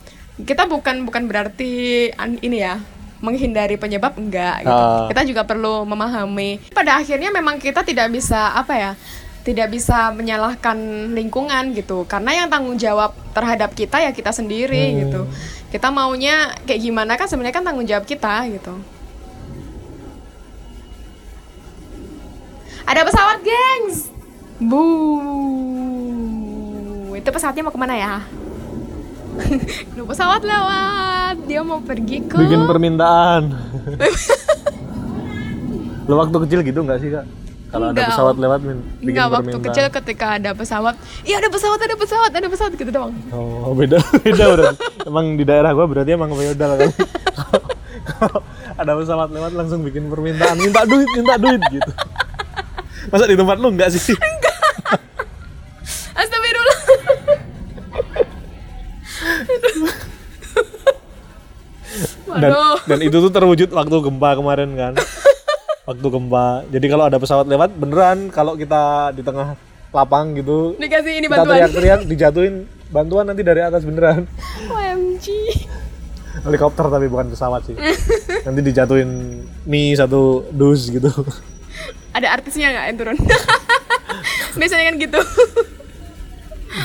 [0.41, 2.09] kita bukan bukan berarti
[2.41, 2.81] ini ya
[3.21, 4.73] menghindari penyebab enggak gitu.
[4.73, 5.07] Ah.
[5.13, 6.73] kita juga perlu memahami.
[6.73, 8.93] Pada akhirnya memang kita tidak bisa apa ya
[9.41, 10.77] tidak bisa menyalahkan
[11.17, 12.05] lingkungan gitu.
[12.05, 14.99] Karena yang tanggung jawab terhadap kita ya kita sendiri Hmm.
[15.05, 15.23] gitu.
[15.71, 18.75] Kita maunya kayak gimana kan sebenarnya kan tanggung jawab kita gitu.
[22.85, 24.11] Ada pesawat gengs!
[24.61, 24.83] Bu
[27.17, 28.15] itu pesawatnya mau ke mana ya
[29.93, 33.43] Aduh, pesawat lewat dia mau pergi ke Bikin permintaan.
[36.09, 37.25] Lo waktu kecil gitu nggak sih kak?
[37.71, 39.67] Kalau ada pesawat lewat min, bikin Enggak waktu permintaan.
[39.71, 43.97] kecil ketika ada pesawat Iya ada pesawat ada pesawat ada pesawat gitu doang Oh beda
[44.21, 44.75] beda berarti.
[45.07, 46.91] emang di daerah gua berarti emang feodal kan.
[48.75, 51.91] Ada pesawat lewat langsung bikin permintaan minta duit minta duit gitu.
[53.07, 54.13] Masa di tempat lu enggak sih?
[62.33, 62.77] Dan Waduh.
[62.85, 64.93] dan itu tuh terwujud waktu gempa kemarin kan
[65.89, 69.59] waktu gempa jadi kalau ada pesawat lewat beneran kalau kita di tengah
[69.91, 71.57] lapang gitu Dikasih ini kita bantuan.
[71.57, 72.55] teriak-teriak dijatuhin
[72.89, 74.23] bantuan nanti dari atas beneran
[74.67, 75.27] OMG.
[76.41, 77.75] helikopter tapi bukan pesawat sih
[78.47, 79.11] nanti dijatuhin
[79.65, 81.11] mie satu dus gitu
[82.11, 83.19] Ada artisnya nggak yang turun?
[84.59, 85.21] Biasanya kan gitu.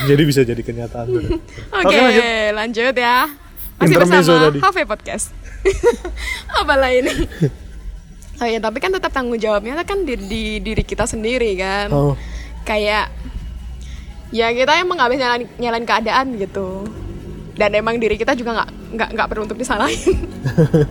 [0.06, 1.06] jadi bisa jadi kenyataan.
[1.74, 2.22] Oke, lanjut.
[2.54, 3.26] lanjut ya.
[3.76, 4.58] Masih Intermezzo bersama tadi.
[4.58, 5.26] Cafe Podcast.
[6.60, 7.12] Apalah ini?
[8.36, 11.88] Oh ya, tapi kan tetap tanggung jawabnya kan di, di diri kita sendiri kan.
[11.88, 12.12] oh
[12.68, 13.08] Kayak
[14.28, 16.84] ya kita emang nggak bisa nyalain, nyalain keadaan gitu.
[17.56, 20.20] Dan emang diri kita juga nggak nggak nggak perlu untuk disalahin.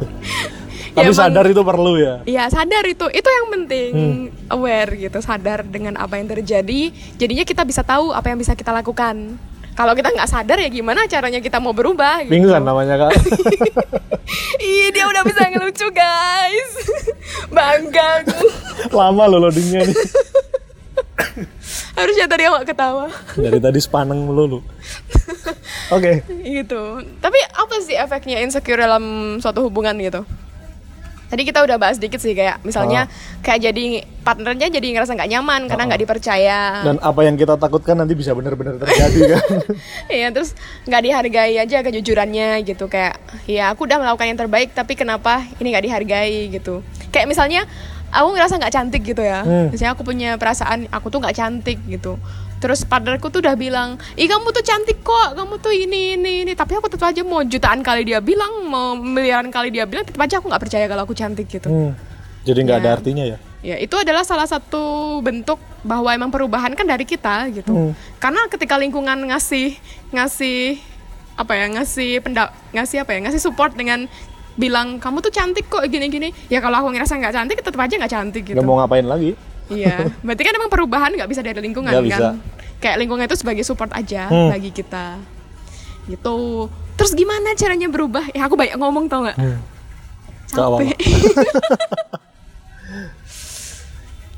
[0.98, 3.91] tapi emang- sadar itu perlu ya Iya sadar itu, itu yang penting
[4.50, 6.89] aware gitu, sadar dengan apa yang terjadi.
[7.21, 9.38] Jadinya kita bisa tahu apa yang bisa kita lakukan.
[9.76, 12.24] Kalau kita nggak sadar ya gimana caranya kita mau berubah?
[12.24, 12.32] Gitu.
[12.32, 13.12] mingguan namanya kak
[14.64, 16.72] Ih dia udah bisa ngelucu guys,
[17.56, 18.40] bangga aku.
[18.90, 19.98] lama loh loadingnya nih
[21.96, 23.08] Harusnya tadi awak ketawa.
[23.36, 24.60] dari tadi sepaneng melulu
[25.92, 26.12] oke
[26.42, 26.82] gitu.
[27.20, 29.04] Tapi apa sih efeknya insecure dalam
[29.40, 30.24] suatu hubungan gitu?
[31.26, 33.10] Tadi kita udah bahas dikit sih kayak misalnya
[33.42, 36.60] kayak jadi partnernya jadi ngerasa nggak nyaman karena nggak dipercaya.
[36.86, 39.46] dan apa yang kita takutkan nanti bisa benar-benar terjadi kan?
[40.22, 40.54] Iya terus
[40.86, 43.18] nggak dihargai aja kejujurannya gitu kayak
[43.50, 46.38] ya aku udah melakukan yang terbaik tapi kenapa ini nggak dihargai?
[46.54, 46.86] gitu.
[47.10, 47.66] Kayak misalnya
[48.14, 49.42] aku ngerasa nggak cantik gitu ya.
[49.42, 49.74] Hmm.
[49.74, 52.16] misalnya aku punya perasaan aku tuh nggak cantik gitu
[52.58, 56.54] terus partnerku tuh udah bilang ih kamu tuh cantik kok kamu tuh ini ini ini
[56.54, 60.20] tapi aku tetap aja mau jutaan kali dia bilang mau miliaran kali dia bilang tetap
[60.20, 61.91] aja aku nggak percaya kalau aku cantik gitu Hmm.
[62.41, 62.96] jadi nggak ada Ya.
[62.96, 64.78] artinya ya Ya, itu adalah salah satu
[65.26, 67.74] bentuk bahwa emang perubahan kan dari kita gitu.
[67.74, 67.91] Hmm.
[68.22, 69.74] Karena ketika lingkungan ngasih
[70.13, 70.78] ngasih
[71.34, 74.06] apa ya, ngasih pendak ngasih apa ya, ngasih support dengan
[74.54, 76.30] bilang kamu tuh cantik kok gini-gini.
[76.46, 78.54] Ya kalau aku ngerasa nggak cantik, tetap aja nggak cantik gitu.
[78.54, 79.34] nggak mau ngapain lagi
[79.67, 82.08] Iya, berarti kan emang perubahan nggak bisa dari lingkungan Nggak kan.
[82.08, 82.28] bisa.
[82.78, 84.49] Kayak lingkungan itu sebagai support aja Hmm.
[84.49, 85.17] bagi kita.
[86.06, 86.38] Gitu.
[86.95, 88.30] Terus gimana caranya berubah?
[88.30, 89.36] Ya aku banyak ngomong tau nggak?
[89.36, 89.60] Hmm.
[90.47, 90.93] Capek.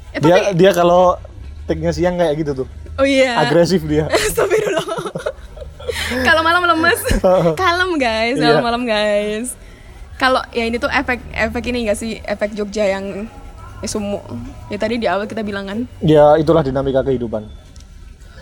[0.09, 1.19] Eh, dia tapi- dia kalau
[1.65, 3.37] take-nya siang kayak gitu tuh Oh iya.
[3.37, 4.87] agresif dia Astagfirullah.
[6.25, 7.01] Kalau malam lemes.
[7.53, 8.65] Kalem guys, kalau Iya.
[8.65, 9.53] malam guys.
[10.15, 12.17] Kalau ya ini tuh efek efek ini enggak sih?
[12.19, 13.27] Efek Jogja yang
[13.79, 14.19] ya, sumu.
[14.67, 15.79] Ya tadi di awal kita bilang kan.
[15.99, 17.45] ya itulah dinamika kehidupan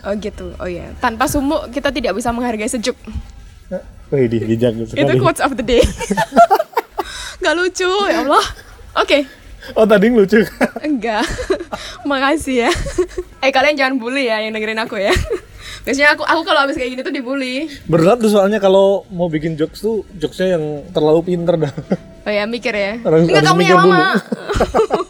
[0.06, 0.54] Oh gitu.
[0.56, 0.94] Oh iya.
[0.96, 2.94] Tanpa sumu kita tidak bisa menghargai sejuk.
[4.14, 5.82] Wih, di bijak Itu quotes of the day.
[7.42, 8.46] Gak lucu, ya Allah.
[8.96, 9.26] Oke.
[9.74, 10.46] Oh tadi lucu.
[10.80, 11.26] Enggak.
[12.10, 12.72] Makasih ya.
[13.42, 15.10] eh kalian jangan bully ya yang dengerin aku ya.
[15.82, 17.66] Biasanya aku aku kalau habis kayak gini tuh dibully.
[17.90, 21.74] Berat tuh soalnya kalau mau bikin jokes tuh jokesnya yang terlalu pinter dah.
[22.26, 23.02] Oh ya mikir ya.
[23.02, 23.90] Harus- Enggak harus kamu mikir yang dulu.
[23.90, 24.10] lama.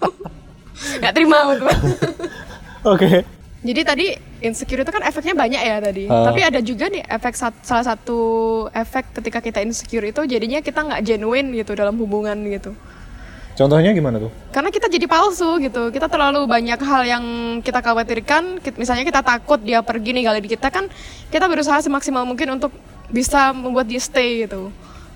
[0.98, 1.66] Enggak terima aku.
[2.94, 3.26] Oke.
[3.66, 4.06] Jadi tadi
[4.40, 6.06] insecure itu kan efeknya banyak ya tadi.
[6.06, 6.30] Ah.
[6.30, 8.20] Tapi ada juga nih efek sat- salah satu
[8.70, 12.78] efek ketika kita insecure itu jadinya kita nggak genuine gitu dalam hubungan gitu.
[13.56, 14.30] Contohnya gimana tuh?
[14.52, 15.90] Karena kita jadi palsu gitu.
[15.90, 17.24] Kita terlalu banyak hal yang
[17.64, 18.60] kita khawatirkan.
[18.60, 20.86] Kit- Misalnya kita takut dia pergi ninggalin kita kan
[21.32, 22.70] kita berusaha semaksimal mungkin untuk
[23.10, 24.70] bisa membuat dia stay gitu.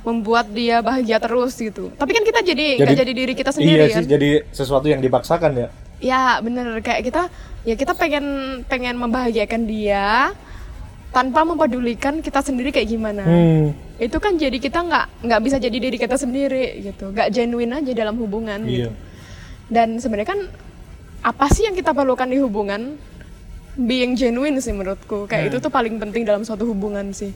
[0.06, 1.92] Membuat dia bahagia terus gitu.
[2.00, 4.02] Tapi kan kita jadi nggak jadi, diri kita sendiri iya kan.
[4.04, 5.68] sih, jadi sesuatu yang dipaksakan ya.
[6.00, 7.28] Ya bener kayak kita
[7.68, 8.26] ya kita pengen
[8.72, 10.32] pengen membahagiakan dia
[11.10, 13.26] tanpa mempedulikan kita sendiri kayak gimana.
[13.26, 13.74] Hmm.
[14.00, 17.92] Itu kan jadi kita nggak nggak bisa jadi diri kita sendiri gitu, nggak genuine aja
[17.92, 18.64] dalam hubungan.
[18.64, 18.88] Iya.
[18.88, 18.92] Gitu.
[19.70, 20.42] Dan sebenarnya kan
[21.20, 22.96] apa sih yang kita perlukan di hubungan?
[23.80, 25.24] Being genuine sih menurutku.
[25.30, 27.32] Kayak itu tuh paling penting dalam suatu hubungan sih.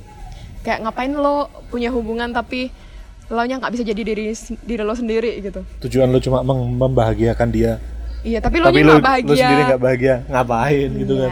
[0.63, 1.35] Kayak ngapain lo
[1.67, 2.71] punya hubungan tapi
[3.27, 4.31] lo nya nggak bisa jadi diri
[4.63, 5.61] diri lo sendiri gitu.
[5.83, 7.79] Tujuan lu cuma mem- membahagiakan dia.
[8.23, 9.27] Iya tapi lo Tapi nya nggak bahagia.
[9.27, 11.31] lu sendiri nggak bahagia, ngapain gitu kan?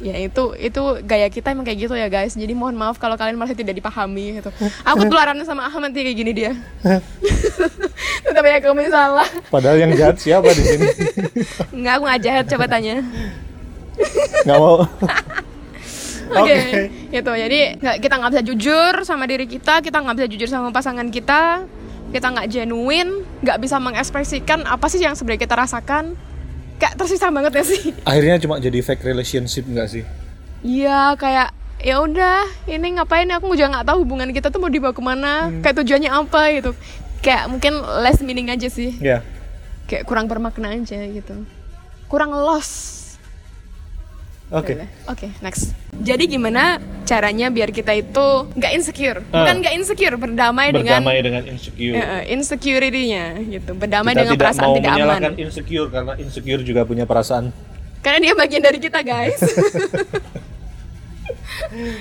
[0.00, 2.32] Ya, itu itu gaya kita emang kayak gitu ya guys.
[2.32, 4.48] Jadi mohon maaf kalau kalian masih tidak dipahami gitu.
[4.80, 6.56] Aku tularan sama Ahmad kayak gini dia.
[8.24, 9.28] Tetap ya kamu salah.
[9.52, 10.88] Padahal yang jahat siapa di sini?
[11.76, 13.04] Enggak, aku nggak jahat coba tanya.
[14.48, 14.80] Nggak mau.
[16.30, 16.82] Oke, Oke.
[17.10, 17.32] gitu.
[17.32, 21.08] Jadi nggak kita nggak bisa jujur sama diri kita, kita nggak bisa jujur sama pasangan
[21.08, 21.66] kita,
[22.10, 23.10] kita nggak genuine,
[23.42, 26.14] nggak bisa mengekspresikan apa sih yang sebenarnya kita rasakan.
[26.78, 27.80] Kayak tersisa banget ya sih.
[28.08, 30.04] Akhirnya cuma jadi fake relationship nggak sih?
[30.62, 33.40] Iya kayak ya udah ini ngapain ya?
[33.40, 36.70] aku juga nggak tahu hubungan kita tuh mau dibawa ke mana kayak tujuannya apa gitu
[37.24, 39.24] kayak mungkin less meaning aja sih Ya.
[39.88, 41.40] kayak kurang bermakna aja gitu
[42.04, 42.99] kurang loss
[44.50, 44.74] Oke.
[44.74, 44.88] Udah.
[45.06, 45.78] Oke, next.
[46.02, 48.26] Jadi gimana caranya biar kita itu
[48.58, 49.22] nggak insecure?
[49.30, 49.46] Ah.
[49.46, 51.94] Bukan nggak insecure, berdamai, dengan Berdamai dengan insecure.
[51.94, 53.70] eh, eh, insecurity-nya gitu.
[53.78, 55.44] Berdamai Kita dengan tidak perasaan mau tidak menyalahkan aman.
[55.46, 57.54] insecure karena insecure juga punya perasaan.
[58.02, 59.38] Karena dia bagian dari kita, guys.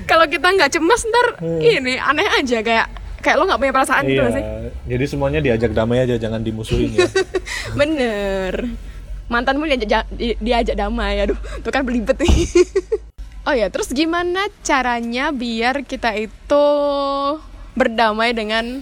[0.10, 2.88] Kalau kita nggak cemas ntar ini aneh aja kayak
[3.20, 4.24] kayak lo nggak punya perasaan gitu iya.
[4.26, 4.44] nggak sih?
[4.90, 7.06] Jadi semuanya diajak damai aja, jangan dimusuhin ya.
[7.80, 8.54] Bener.
[9.30, 12.50] Mantanmu diajak, di- diajak damai, aduh, tuh kan belibet nih.
[13.48, 16.66] oh ya, terus gimana caranya biar kita itu
[17.74, 18.82] berdamai dengan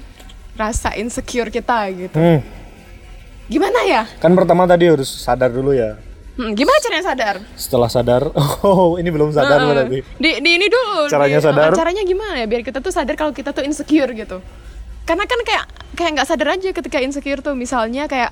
[0.56, 2.16] rasa insecure kita gitu?
[2.16, 2.40] hmm.
[3.48, 4.04] Gimana ya?
[4.20, 5.96] Kan pertama tadi harus sadar dulu ya.
[6.36, 7.36] Hmm, gimana caranya sadar?
[7.56, 8.22] Setelah sadar,
[8.64, 9.68] oh ini belum sadar Heeh.
[9.68, 9.98] berarti.
[10.16, 11.12] Di, di ini dulu.
[11.12, 11.72] Caranya di- sadar?
[11.72, 14.40] uh, Caranya gimana ya biar kita tuh sadar kalau kita tuh insecure gitu.
[15.04, 15.64] Karena kan kayak
[15.96, 18.32] kayak nggak sadar aja ketika insecure tuh misalnya kayak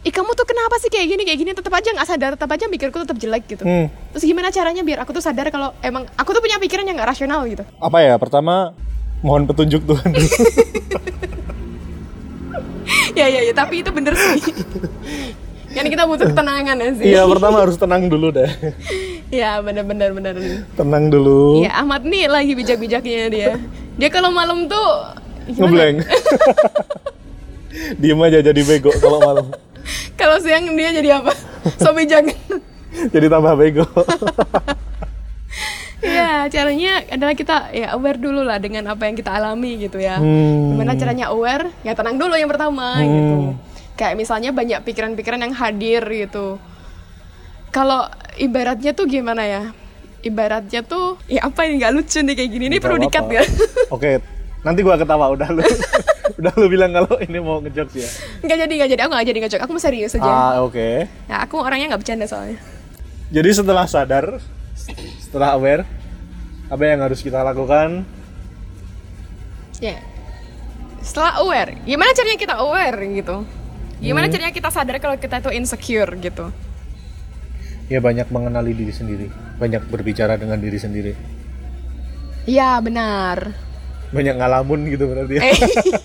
[0.00, 2.64] Ih kamu tuh kenapa sih kayak gini kayak gini tetap aja nggak sadar tetap aja
[2.72, 3.68] mikirku tetap jelek gitu.
[3.68, 3.92] Hmm.
[4.16, 7.12] Terus gimana caranya biar aku tuh sadar kalau emang aku tuh punya pikiran yang nggak
[7.12, 7.68] rasional gitu.
[7.76, 8.16] Apa ya?
[8.16, 8.72] Pertama
[9.20, 10.10] mohon petunjuk Tuhan.
[13.20, 14.40] ya ya ya tapi itu bener sih.
[15.76, 17.06] kan kita butuh ketenangan ya sih.
[17.14, 18.50] Iya, pertama harus tenang dulu deh.
[19.28, 20.34] Iya bener bener bener.
[20.80, 21.60] Tenang dulu.
[21.60, 23.52] Iya Ahmad nih lagi bijak-bijaknya dia.
[24.00, 25.12] Dia kalau malam tuh?
[25.44, 26.08] Ngeblank.
[28.00, 29.46] Diem aja jadi bego kalau malam.
[30.20, 31.32] Kalau siang dia jadi apa?
[31.82, 32.32] So bijak.
[33.12, 33.86] Jadi tambah bego.
[36.00, 40.16] Iya, caranya adalah kita ya aware dulu lah dengan apa yang kita alami gitu ya.
[40.16, 40.72] Hmm.
[40.72, 41.68] Gimana caranya aware?
[41.84, 43.60] Ya tenang dulu yang pertama gitu.
[44.00, 46.56] Kayak misalnya banyak pikiran-pikiran yang hadir gitu.
[47.68, 48.08] Kalau
[48.40, 49.62] ibaratnya tuh gimana ya?
[50.24, 52.64] Ibaratnya tuh ya apa ini nggak lucu nih kayak gini.
[52.72, 53.44] Ini perlu dikat ya.
[53.92, 54.24] Oke,
[54.64, 55.60] nanti gua ketawa udah lu.
[56.40, 58.08] udah lu bilang kalau ini mau ngejokes ya.
[58.44, 59.60] Nggak jadi nggak jadi aku nggak jadi ngejok.
[59.64, 60.26] Aku mau serius aja.
[60.26, 61.08] Ah, oke.
[61.28, 62.58] Nah, aku orangnya nggak bercanda soalnya.
[63.30, 64.42] Jadi setelah sadar,
[65.22, 65.86] setelah aware,
[66.66, 68.02] apa yang harus kita lakukan?
[69.78, 70.02] Ya.
[71.00, 73.36] Setelah aware, gimana caranya kita aware gitu?
[74.00, 76.52] Gimana caranya kita sadar kalau kita itu insecure gitu?
[77.88, 79.26] Ya banyak mengenali diri sendiri,
[79.58, 81.12] banyak berbicara dengan diri sendiri,
[82.48, 83.52] Iya benar.
[84.10, 85.42] Banyak ngalamun gitu berarti ya.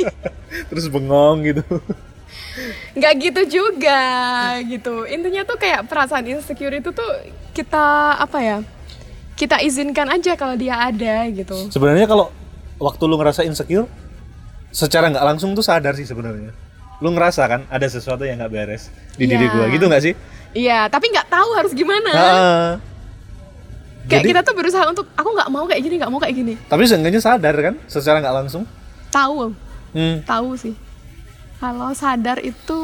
[0.71, 1.63] Terus bengong gitu.
[2.95, 4.01] nggak gitu juga
[4.63, 5.03] gitu.
[5.05, 7.09] Intinya tuh kayak perasaan insecure itu tuh
[7.51, 8.57] kita apa ya?
[9.35, 11.67] Kita izinkan aja kalau dia ada gitu.
[11.67, 12.31] Sebenarnya kalau
[12.79, 13.87] waktu lu ngerasa insecure,
[14.71, 16.55] secara nggak langsung tuh sadar sih sebenarnya.
[17.03, 18.87] Lu ngerasa kan ada sesuatu yang nggak beres
[19.19, 19.51] di diri Iya.
[19.51, 20.13] gua, gitu nggak sih?
[20.55, 22.11] Iya, tapi nggak tahu harus gimana.
[22.15, 22.71] Ah.
[24.05, 26.53] Kayak jadi- kita tuh berusaha untuk aku nggak mau kayak gini, nggak mau kayak gini.
[26.61, 28.63] Tapi seenggaknya sadar kan, secara nggak langsung.
[29.09, 29.51] Tahu,
[29.91, 30.75] Hmm, tahu sih.
[31.55, 32.81] Kalau sadar itu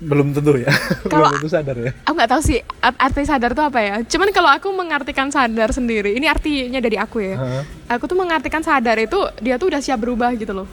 [0.00, 0.72] belum tentu ya.
[1.06, 1.92] Kalau- belum tentu sadar ya.
[2.00, 3.94] aku nggak tahu sih art- arti sadar tuh apa ya.
[4.02, 7.36] Cuman kalau aku mengartikan sadar sendiri, ini artinya dari aku ya.
[7.36, 7.62] Heeh.
[7.88, 10.68] Aku tuh mengartikan sadar itu dia tuh udah siap berubah gitu loh.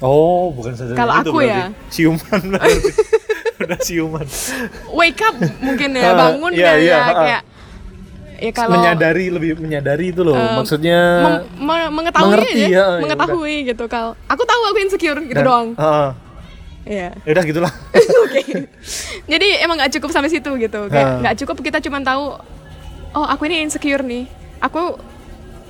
[0.00, 1.52] Oh, bukan sadar Kalau itu aku berarti.
[1.52, 1.64] ya.
[1.90, 2.90] Ciuman berarti.
[3.60, 4.26] Udah ciuman.
[4.90, 7.12] Wake up mungkin ya, bangun iya, ya ah.
[7.12, 7.40] kayak
[8.40, 10.32] ya kalau menyadari lebih menyadari itu loh.
[10.32, 14.78] eh, Maksudnya mem- me- mengetahui mengerti, aja, ya, ya mengetahui gitu kalau aku tahu aku
[14.80, 15.68] insecure gitu dan- doang.
[15.76, 16.08] Heeh.
[16.80, 17.08] Iya.
[17.14, 17.72] Ya udah gitulah.
[18.24, 18.40] Oke.
[19.26, 20.80] Jadi emang nggak cukup sampai situ gitu.
[20.88, 22.40] Kayak nggak cukup kita cuma tahu
[23.12, 24.24] oh aku ini insecure nih.
[24.58, 24.96] Aku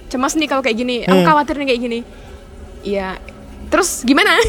[0.06, 1.02] cemas nih kalau kayak gini.
[1.02, 1.26] Aku Hmm.
[1.26, 1.98] khawatir nih kayak gini.
[2.80, 3.18] Iya.
[3.68, 4.38] Terus gimana?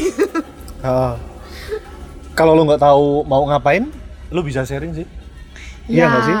[2.32, 3.86] Kalau lu nggak tahu mau ngapain,
[4.32, 5.06] lu bisa sharing sih.
[5.84, 6.36] Iya Ya, nggak sih?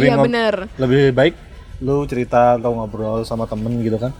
[0.00, 0.54] iya ngob- bener.
[0.76, 1.34] Lebih baik
[1.78, 4.10] lu cerita atau ngobrol sama temen gitu kan.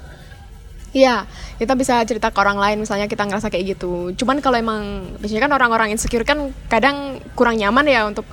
[0.88, 4.12] Iya, kita bisa cerita ke orang lain misalnya kita ngerasa kayak gitu.
[4.14, 4.80] Cuman kalau emang
[5.18, 6.96] biasanya kan orang-orang insecure kan kadang
[7.34, 8.24] kurang nyaman ya untuk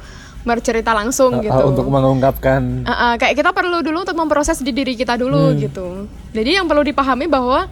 [0.41, 1.61] bercerita langsung Eh, gitu.
[1.65, 5.57] untuk mengungkapkan Uh, uh, kayak kita perlu dulu untuk memproses di diri kita dulu Hmm.
[5.57, 5.87] gitu.
[6.31, 7.65] Jadi yang perlu dipahami bahwa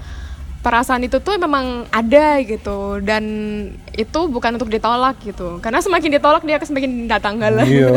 [0.63, 3.23] perasaan itu tuh memang ada gitu dan
[3.91, 5.59] itu bukan untuk ditolak gitu.
[5.59, 7.67] Karena semakin ditolak dia akan semakin datang galah.
[7.67, 7.91] Iya.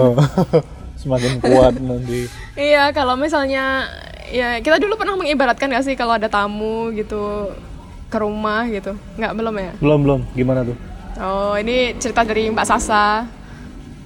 [1.07, 2.27] Semakin kuat nanti.
[2.59, 3.87] Iya, kalau misalnya
[4.27, 7.55] ya kita dulu pernah mengibaratkan gak sih kalau ada tamu gitu
[8.11, 8.99] ke rumah gitu.
[9.15, 9.73] Nggak belum ya?
[9.79, 10.21] Belum belum.
[10.35, 10.77] Gimana tuh?
[11.23, 13.29] Oh, ini cerita dari Mbak Sasa.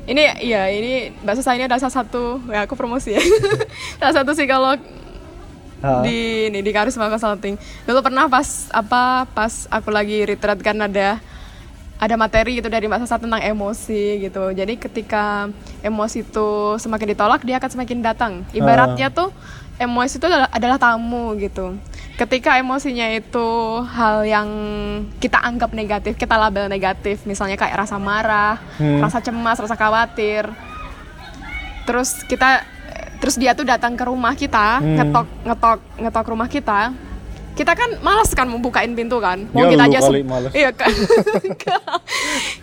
[0.04, 3.22] Ini iya, ini Mbak Sasa ini adalah salah satu ya aku promosi ya.
[4.02, 4.76] salah satu psikolog
[5.80, 6.04] Ah.
[6.04, 7.56] di ini di Karisma Consulting.
[7.88, 11.16] Dulu pernah pas apa pas aku lagi retreat kan ada
[12.00, 14.52] ada materi gitu dari Mbak Sasa tentang emosi gitu.
[14.52, 15.52] Jadi ketika
[15.84, 18.32] emosi itu semakin ditolak dia akan semakin datang.
[18.56, 19.28] Ibaratnya tuh
[19.76, 21.76] emosi itu adalah, adalah tamu gitu.
[22.16, 23.48] Ketika emosinya itu
[23.84, 24.48] hal yang
[25.20, 29.00] kita anggap negatif, kita label negatif, misalnya kayak rasa marah, Hmm.
[29.00, 30.44] rasa cemas, rasa khawatir.
[31.88, 32.60] Terus kita
[33.20, 34.96] terus dia tuh datang ke rumah kita Hmm.
[34.96, 36.80] ngetok ngetok ngetok rumah kita
[37.52, 40.52] kita kan malas kan mau bukain pintu kan mau Ya, kita lu aja kali males.
[40.52, 40.88] iya kan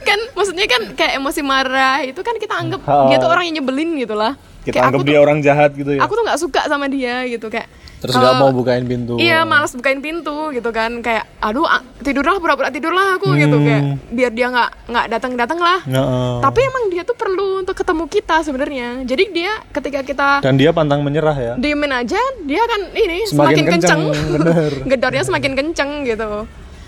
[0.03, 3.07] kan maksudnya kan kayak emosi marah itu kan kita anggap Ha.
[3.07, 5.91] dia tuh orang yang nyebelin gitu lah Kita Kayak anggap dia tuh, orang jahat gitu
[5.91, 6.01] ya.
[6.01, 7.67] aku tuh nggak suka sama dia gitu kayak
[8.07, 9.13] Terus nggak mau bukain pintu.
[9.15, 10.99] Iya, malas bukain pintu gitu kan.
[10.99, 13.65] Kayak aduh ah, tidurlah pura-pura tidurlah aku gitu Hmm.
[13.65, 15.79] kayak biar dia nggak nggak datang-datang lah.
[15.83, 16.33] Heeh.
[16.39, 18.87] Tapi emang dia tuh perlu untuk ketemu kita sebenarnya.
[19.03, 21.53] Jadi dia ketika kita Dan dia pantang menyerah ya.
[21.55, 24.01] diemin aja, dia kan ini Semakin semakin, kenceng.
[24.33, 24.71] bener.
[24.91, 26.47] Gedornya semakin kenceng gitu.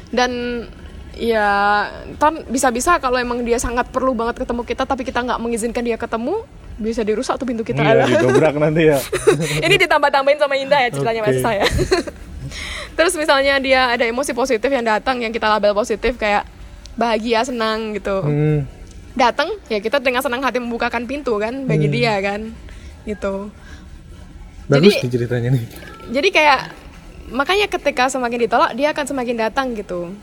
[0.09, 0.31] Dan
[1.11, 1.83] ya
[2.15, 5.99] kan bisa-bisa kalau emang dia sangat perlu banget ketemu kita tapi kita nggak mengizinkan dia
[5.99, 6.47] ketemu
[6.79, 8.97] bisa dirusak tuh pintu kita Iya, didobrak nanti ya.
[9.59, 11.63] ini ditambah-tambahin sama Indah ya ceritanya maksud saya
[12.97, 16.47] terus misalnya dia ada emosi positif yang datang yang kita label positif kayak
[16.95, 18.63] bahagia senang gitu Hmm.
[19.11, 21.93] datang ya kita dengan senang hati membukakan pintu kan bagi Hmm.
[21.93, 22.41] dia kan
[23.03, 23.51] gitu
[24.65, 25.63] Bagus Jadi- nih ceritanya nih.
[26.09, 26.59] jadi kayak
[27.29, 30.13] makanya ketika semakin ditolak dia akan semakin datang gitu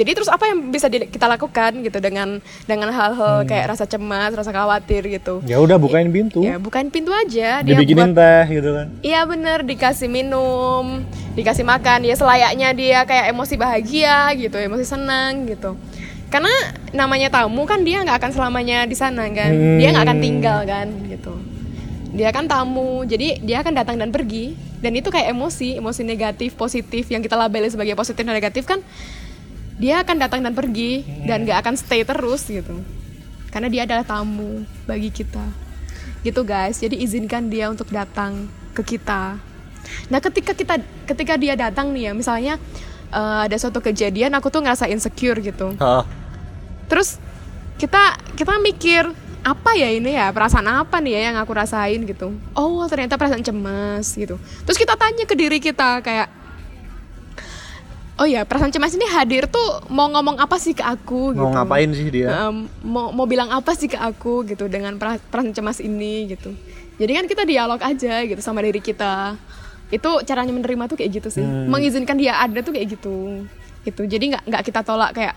[0.00, 4.32] jadi terus apa yang bisa di- kita lakukan gitu dengan dengan hal-hal kayak rasa cemas
[4.32, 6.40] rasa khawatir gitu Ya udah bukain pintu.
[6.40, 8.86] ya bukain pintu aja dia buat Dibikinin teh gitu kan.
[9.00, 15.44] Iya bener dikasih minum, dikasih makan, dia selayaknya dia kayak emosi bahagia gitu, emosi senang
[15.44, 15.76] gitu.
[16.26, 16.50] Karena
[16.90, 20.88] namanya tamu kan dia nggak akan selamanya di sana kan, dia nggak akan tinggal kan
[21.04, 21.34] gitu.
[22.10, 24.56] Dia kan tamu, jadi dia akan datang dan pergi.
[24.80, 28.80] Dan itu kayak emosi, emosi negatif, positif yang kita labeli sebagai positif dan negatif kan,
[29.80, 32.76] dia akan datang dan pergi dan nggak akan stay terus gitu.
[33.48, 35.42] Karena dia adalah tamu bagi kita.
[36.20, 36.84] Gitu guys.
[36.84, 38.44] Jadi izinkan dia untuk datang
[38.76, 39.40] ke kita.
[40.12, 40.76] Nah ketika kita
[41.08, 42.54] ketika dia datang nih ya misalnya
[43.08, 45.72] eh, ada suatu kejadian aku tuh ngerasa insecure gitu.
[45.80, 46.04] Hah.
[46.90, 47.22] terus
[47.78, 49.06] kita kita mikir
[49.40, 50.28] apa ya ini ya?
[50.34, 52.04] Perasaan apa nih ya yang aku rasain?
[52.04, 52.36] gitu.
[52.52, 54.36] Oh ternyata perasaan cemas gitu.
[54.68, 56.39] Terus kita tanya ke diri kita kayak
[58.20, 61.40] oh ya perasaan cemas ini hadir tuh mau ngomong apa sih ke aku gitu.
[61.40, 62.46] Mau ngapain sih dia?
[62.46, 66.52] Em, mau mau bilang apa sih ke aku gitu dengan pera- perasaan cemas ini gitu.
[67.00, 69.40] Jadi kan kita dialog aja gitu sama diri kita.
[69.88, 71.42] Itu caranya menerima tuh kayak gitu sih.
[71.42, 71.66] Hmm.
[71.72, 73.48] mengizinkan dia ada tuh kayak gitu.
[73.88, 74.04] Gitu.
[74.04, 75.32] Jadi nggak nggak kita tolak kayak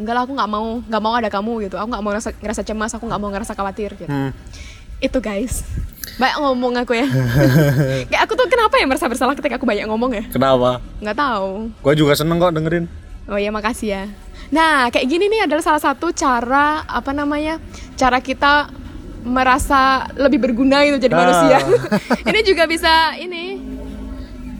[0.00, 1.76] enggak lah aku nggak mau nggak mau ada kamu gitu.
[1.76, 4.08] Aku nggak mau ngerasa, ngerasa cemas aku nggak mau ngerasa khawatir gitu.
[4.08, 4.32] Hmm.
[5.02, 5.66] itu guys
[6.14, 7.06] banyak ngomong aku ya
[8.08, 10.78] kayak aku tuh kenapa ya merasa bersalah ketika aku banyak ngomong ya Kenapa?
[10.98, 12.86] nggak tahu Gua juga seneng kok dengerin.
[13.24, 14.04] Oh ya makasih ya.
[14.50, 17.56] Nah kayak gini nih adalah salah satu cara apa namanya
[17.94, 18.68] cara kita
[19.22, 21.18] merasa lebih berguna itu jadi Ah.
[21.18, 21.58] manusia.
[22.28, 23.44] ini juga bisa ini.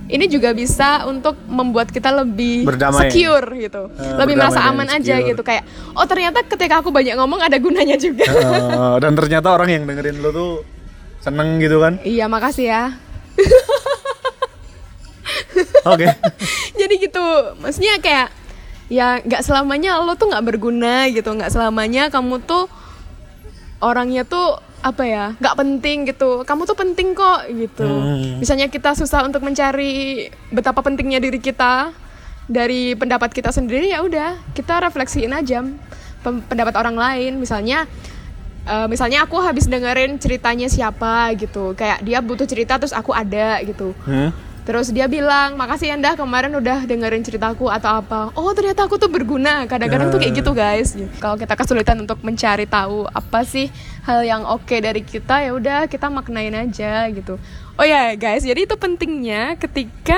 [0.07, 3.09] Ini juga bisa untuk membuat kita lebih Berdamai.
[3.09, 7.41] secure gitu, Eh, lebih merasa aman aja gitu kayak oh ternyata ketika aku banyak ngomong
[7.41, 8.25] ada gunanya juga.
[8.25, 10.51] Eh, dan ternyata orang yang dengerin lu tuh
[11.25, 11.97] seneng gitu kan.
[12.05, 12.85] iya makasih ya.
[15.85, 16.09] Oke.
[16.81, 17.25] jadi gitu
[17.61, 18.29] maksudnya kayak
[18.89, 22.69] ya nggak selamanya lo tuh nggak berguna gitu nggak selamanya kamu tuh
[23.81, 28.37] orangnya tuh apa ya nggak penting gitu kamu tuh penting kok gitu Hmm.
[28.37, 31.97] misalnya kita susah untuk mencari betapa pentingnya diri kita
[32.45, 35.65] dari pendapat kita sendiri ya udah kita refleksiin aja
[36.21, 37.89] pendapat orang lain misalnya
[38.65, 43.61] eh, misalnya aku habis dengerin ceritanya siapa gitu kayak dia butuh cerita terus aku ada
[43.63, 44.33] gitu Hmm.
[44.65, 48.33] Terus dia bilang, makasih Anda kemarin udah dengerin ceritaku atau apa.
[48.33, 49.69] Oh ternyata aku tuh berguna.
[49.69, 50.97] Kadang-kadang tuh kayak gitu guys.
[51.21, 53.69] Kalau kita kesulitan untuk mencari tahu apa sih
[54.09, 57.37] hal yang oke dari kita, ya udah kita maknain aja gitu.
[57.77, 60.17] Oh ya guys, jadi itu pentingnya ketika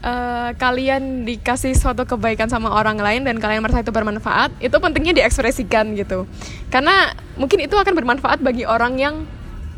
[0.00, 5.12] eh, kalian dikasih suatu kebaikan sama orang lain dan kalian merasa itu bermanfaat, itu pentingnya
[5.14, 6.24] diekspresikan gitu.
[6.68, 9.14] Karena mungkin itu akan bermanfaat bagi orang yang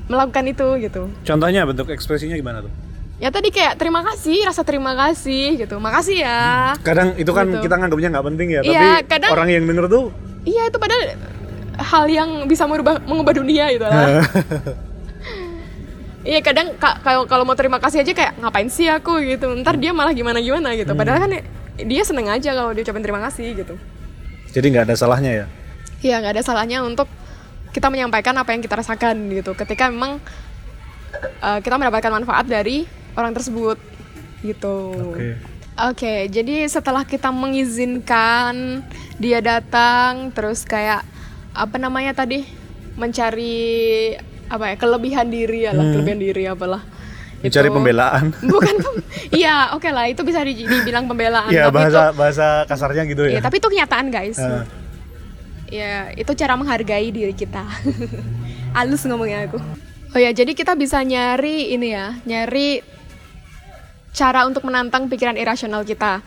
[0.06, 1.02] melakukan itu gitu.
[1.22, 2.72] Contohnya bentuk ekspresinya gimana tuh?
[3.18, 5.78] Ya tadi kayak terima kasih, rasa terima kasih gitu.
[5.78, 6.74] Makasih ya.
[6.82, 7.62] Kadang itu kan Gitu.
[7.62, 10.04] kita nganggapnya nggak penting ya, Iya, tapi kadang- orang yang denger tuh
[10.42, 11.02] Iya itu padahal
[11.78, 14.26] hal yang bisa merubah mengubah dunia gitu lah.
[16.22, 19.50] Iya kadang ka- kalau kalau mau terima kasih aja kayak ngapain sih aku gitu.
[19.58, 20.94] Ntar dia malah gimana gimana gitu.
[20.94, 21.30] Padahal kan
[21.82, 23.74] dia seneng aja kalau dia ucapin terima kasih gitu.
[24.52, 25.46] jadi nggak ada salahnya ya.
[26.04, 27.08] Iya nggak ada salahnya untuk
[27.72, 29.56] kita menyampaikan apa yang kita rasakan gitu.
[29.56, 30.20] Ketika memang
[31.40, 32.84] uh, kita mendapatkan manfaat dari
[33.16, 33.80] orang tersebut
[34.44, 34.76] gitu.
[35.16, 35.28] Oke.
[35.72, 38.84] Oke, jadi setelah kita mengizinkan
[39.16, 41.00] dia datang, terus kayak
[41.56, 42.44] apa namanya tadi
[42.92, 44.12] mencari
[44.53, 46.84] apa ya kelebihan diri ya lah, kelebihan diri apalah.
[47.40, 48.24] Mencari Itu- pembelaan.
[48.53, 48.74] Bukan,
[49.32, 51.48] iya oke lah itu bisa di- dibilang pembelaan.
[51.48, 53.40] Tapi bahasa itu, bahasa kasarnya gitu iya, ya.
[53.40, 54.38] tapi itu kenyataan guys.
[54.38, 54.64] Eh.
[55.72, 57.64] Ya itu cara menghargai diri kita.
[58.76, 59.59] Halus ngomongnya aku.
[60.12, 62.84] Oh ya, jadi kita bisa nyari ini ya, nyari
[64.12, 66.20] cara untuk menantang pikiran irasional kita.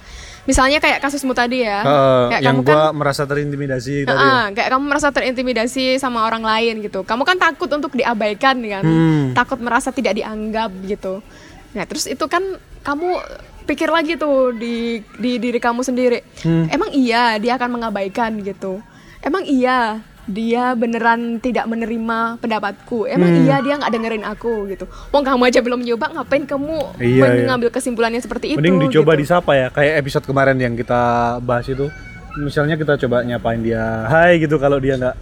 [0.45, 4.13] Misalnya kayak kasusmu tadi ya, Heeh, kayak yang kamu kan gua merasa terintimidasi tadi.
[4.21, 4.53] ya.
[4.53, 7.01] Kayak kamu merasa terintimidasi sama orang lain gitu.
[7.01, 9.33] Kamu kan takut untuk diabaikan kan, Hmm.
[9.33, 11.25] takut merasa tidak dianggap gitu.
[11.73, 12.45] Nah terus itu kan
[12.81, 13.17] kamu
[13.65, 16.21] pikir lagi tuh di di diri kamu sendiri.
[16.45, 16.69] Hmm.
[16.69, 18.79] Emang iya dia akan mengabaikan gitu.
[19.19, 23.05] Emang iya dia beneran tidak menerima pendapatku.
[23.05, 23.43] Emang Hmm.
[23.43, 24.85] iya dia nggak dengerin aku gitu.
[25.09, 27.25] Wong kamu aja belum nyoba, ngapain kamu Iya, iya.
[27.43, 28.57] mengambil kesimpulannya seperti itu?
[28.57, 29.21] Mending dicoba gitu.
[29.21, 31.01] disapa ya, kayak episode kemarin yang kita
[31.39, 31.87] bahas itu.
[32.35, 34.57] Misalnya kita coba nyapain dia, hai gitu.
[34.57, 35.15] Kalau dia nggak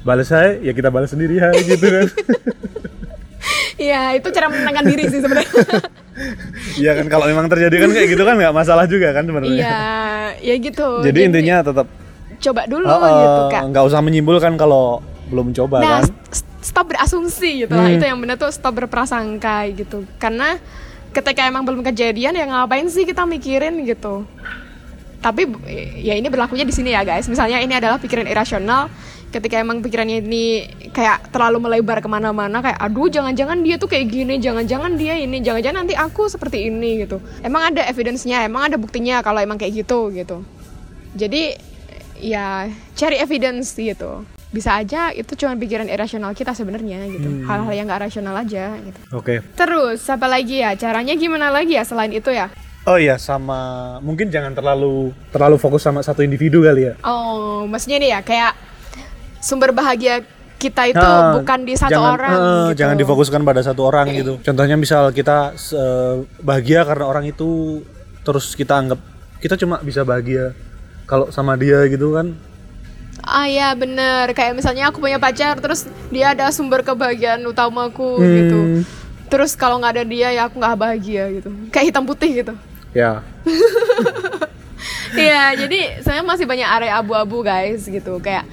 [0.00, 2.06] balas hai, ya kita balas sendiri hai gitu kan.
[3.78, 5.54] Iya, itu cara menenangkan diri sih sebenarnya.
[6.74, 9.54] Iya kan kalau memang terjadi kan kayak gitu kan nggak masalah juga kan sebenarnya.
[9.54, 9.82] Iya,
[10.42, 10.88] ya gitu.
[11.06, 11.86] Jadi intinya tetap
[12.40, 13.62] coba dulu eh, gitu kak.
[13.68, 16.04] nggak usah menyimpulkan kalau belum coba Nah, kan.
[16.30, 17.84] st- stop berasumsi gitu lah.
[17.84, 17.96] Hmm.
[17.96, 20.08] Itu yang benar tuh stop berprasangka gitu.
[20.16, 20.56] Karena
[21.10, 24.24] ketika emang belum kejadian ya ngapain sih kita mikirin gitu.
[25.18, 25.50] Tapi
[25.98, 27.26] ya ini berlakunya di sini ya guys.
[27.26, 28.86] Misalnya ini adalah pikiran irasional.
[29.28, 30.44] Ketika emang pikirannya ini
[30.88, 35.44] kayak terlalu melebar ke mana-mana kayak aduh jangan-jangan dia tuh kayak gini, jangan-jangan dia ini,
[35.44, 37.20] jangan-jangan nanti aku seperti ini gitu.
[37.44, 40.40] Emang ada evidence-nya, emang ada buktinya kalau emang kayak gitu gitu.
[41.12, 41.60] Jadi
[42.20, 44.26] ya cari evidence gitu.
[44.48, 47.44] Bisa aja itu cuma pikiran irasional kita sebenarnya gitu.
[47.44, 49.00] Hal-hal yang gak rasional aja gitu.
[49.12, 49.44] Oke.
[49.54, 50.72] Terus apa lagi ya?
[50.74, 52.48] Caranya gimana lagi ya selain itu ya?
[52.88, 56.94] Oh iya sama mungkin jangan terlalu terlalu fokus sama satu individu kali ya.
[57.04, 58.52] Oh, maksudnya nih ya kayak
[59.44, 60.24] sumber bahagia
[60.58, 62.78] kita itu Nah, bukan di satu jangan, orang eh, gitu.
[62.82, 64.32] Jangan difokuskan pada satu orang gitu.
[64.46, 67.80] Contohnya misal kita eh, bahagia karena orang itu
[68.26, 69.00] terus kita anggap
[69.38, 70.52] kita cuma bisa bahagia
[71.08, 72.36] kalau sama dia gitu kan.
[73.18, 78.30] Ah ya bener Kayak misalnya aku punya pacar Terus dia ada sumber kebahagiaan utamaku Hmm.
[78.30, 78.60] gitu
[79.28, 82.54] Terus kalau nggak ada dia ya aku nggak bahagia gitu Kayak hitam putih gitu
[82.94, 83.20] Ya.
[85.08, 88.46] Iya, jadi saya masih banyak area abu-abu guys gitu kayak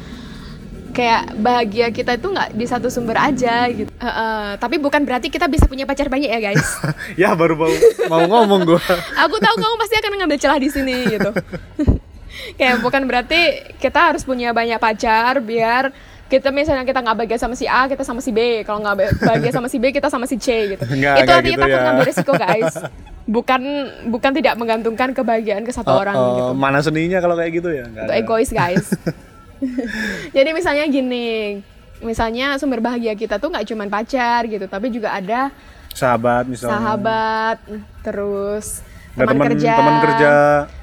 [0.90, 3.92] kayak bahagia kita itu nggak di satu sumber aja gitu.
[3.92, 6.66] Heeh, tapi bukan berarti kita bisa punya pacar banyak ya guys.
[7.22, 7.70] ya baru mau
[8.08, 8.82] mau ngomong gua.
[9.22, 11.30] Aku tahu kamu pasti akan ngambil celah di sini gitu.
[12.54, 13.42] kayak bukan berarti
[13.76, 15.90] kita harus punya banyak pacar biar
[16.26, 19.14] kita misalnya kita nggak bahagia sama si A kita sama si B kalau nggak ba-
[19.24, 21.84] bahagia sama si B kita sama si C gitu Nggak, itu artinya gitu takut ya.
[21.84, 22.74] ngambil risiko guys
[23.36, 23.62] bukan
[24.08, 27.70] bukan tidak menggantungkan kebahagiaan ke satu Eh, orang eh, gitu Mana seninya kalau kayak gitu
[27.70, 27.86] ya?
[27.86, 28.20] Nggak itu ada.
[28.20, 28.86] egois guys
[30.36, 31.62] jadi misalnya gini
[32.02, 35.50] misalnya sumber bahagia kita tuh nggak cuma pacar gitu tapi juga ada
[35.90, 36.76] Sahabat misalnya.
[36.76, 37.58] sahabat
[38.02, 38.84] terus
[39.14, 40.34] teman kerja teman kerja,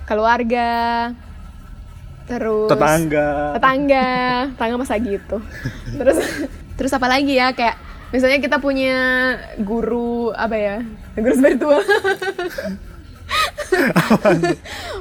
[0.08, 0.70] keluarga
[2.28, 3.56] terus tetangga.
[3.58, 4.08] tetangga
[4.54, 5.36] tetangga masa gitu.
[5.98, 6.18] Terus
[6.78, 7.76] terus apa lagi ya kayak
[8.10, 8.96] misalnya kita punya
[9.60, 10.76] guru apa ya
[11.18, 11.82] guru spiritual.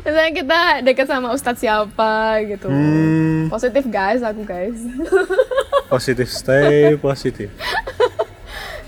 [0.02, 2.72] Misalnya kita dekat sama ustadz siapa gitu.
[2.72, 4.80] Hmm, positif guys aku guys.
[5.92, 7.52] Positif stay positif.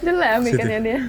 [0.03, 0.99] jelek mikirnya dia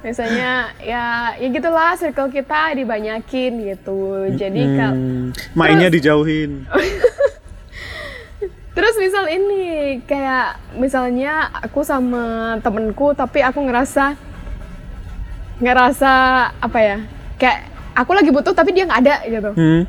[0.00, 6.64] misalnya ya ya gitulah circle kita dibanyakin gitu jadi kalau Hmm, mainnya dijauhin.
[8.70, 14.16] Terus misal ini kayak misalnya aku sama temenku tapi aku ngerasa
[15.60, 16.12] ngerasa
[16.56, 16.98] apa ya
[17.36, 19.50] kayak aku lagi butuh tapi dia nggak ada gitu.
[19.52, 19.82] Hmm.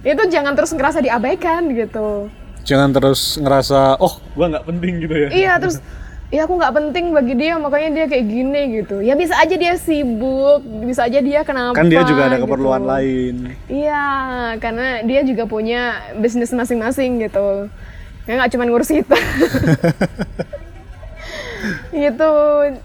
[0.00, 2.32] Itu jangan terus ngerasa diabaikan gitu.
[2.64, 5.28] Jangan terus ngerasa oh gua nggak penting gitu ya.
[5.28, 5.76] Iya terus
[6.28, 9.00] ya aku nggak penting bagi dia makanya dia kayak gini gitu.
[9.00, 11.76] Ya bisa aja dia sibuk, bisa aja dia kenapa.
[11.76, 12.92] Kan dia juga ada keperluan gitu.
[12.92, 13.34] lain.
[13.68, 14.06] Iya,
[14.60, 17.72] karena dia juga punya bisnis masing-masing gitu.
[18.28, 19.16] Ya nggak cuma ngurus kita.
[22.04, 22.32] gitu.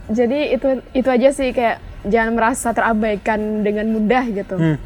[0.08, 4.56] Jadi itu itu aja sih kayak jangan merasa terabaikan dengan mudah gitu.
[4.56, 4.80] Hmm.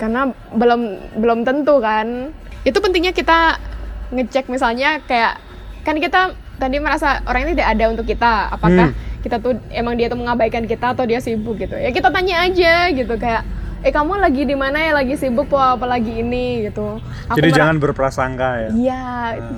[0.00, 0.80] Karena belum
[1.20, 2.32] belum tentu kan.
[2.64, 3.60] Itu pentingnya kita
[4.08, 5.36] ngecek misalnya kayak
[5.84, 8.32] kan kita tadi merasa orang ini tidak ada untuk kita.
[8.50, 9.20] Apakah Hmm.
[9.20, 11.74] kita tuh emang dia tuh mengabaikan kita atau dia sibuk gitu.
[11.74, 13.42] Ya kita tanya aja gitu kayak
[13.84, 17.00] eh kamu lagi di mana ya lagi sibuk apa apa lagi ini gitu.
[17.28, 18.68] Aku Jadi jangan berprasangka ya.
[18.72, 19.02] Iya,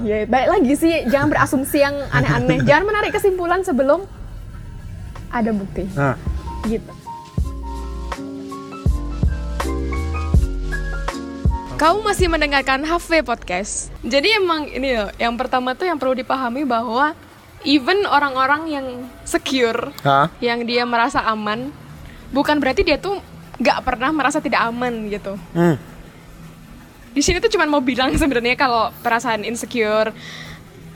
[0.02, 2.58] ya balik lagi sih jangan berasumsi yang aneh-aneh.
[2.68, 4.02] jangan menarik kesimpulan sebelum
[5.30, 5.86] ada bukti.
[5.94, 6.18] Nah,
[6.64, 6.90] Gitu.
[11.76, 13.92] Kamu masih mendengarkan HV Podcast.
[14.00, 17.12] Jadi emang ini loh, yang pertama tuh yang perlu dipahami bahwa
[17.68, 18.86] even orang-orang yang
[19.28, 20.32] secure, Hah?
[20.40, 21.68] yang dia merasa aman,
[22.32, 23.20] bukan berarti dia tuh
[23.60, 25.36] nggak pernah merasa tidak aman gitu.
[25.52, 25.76] Hmm.
[27.12, 30.16] Di sini tuh cuma mau bilang sebenarnya kalau perasaan insecure,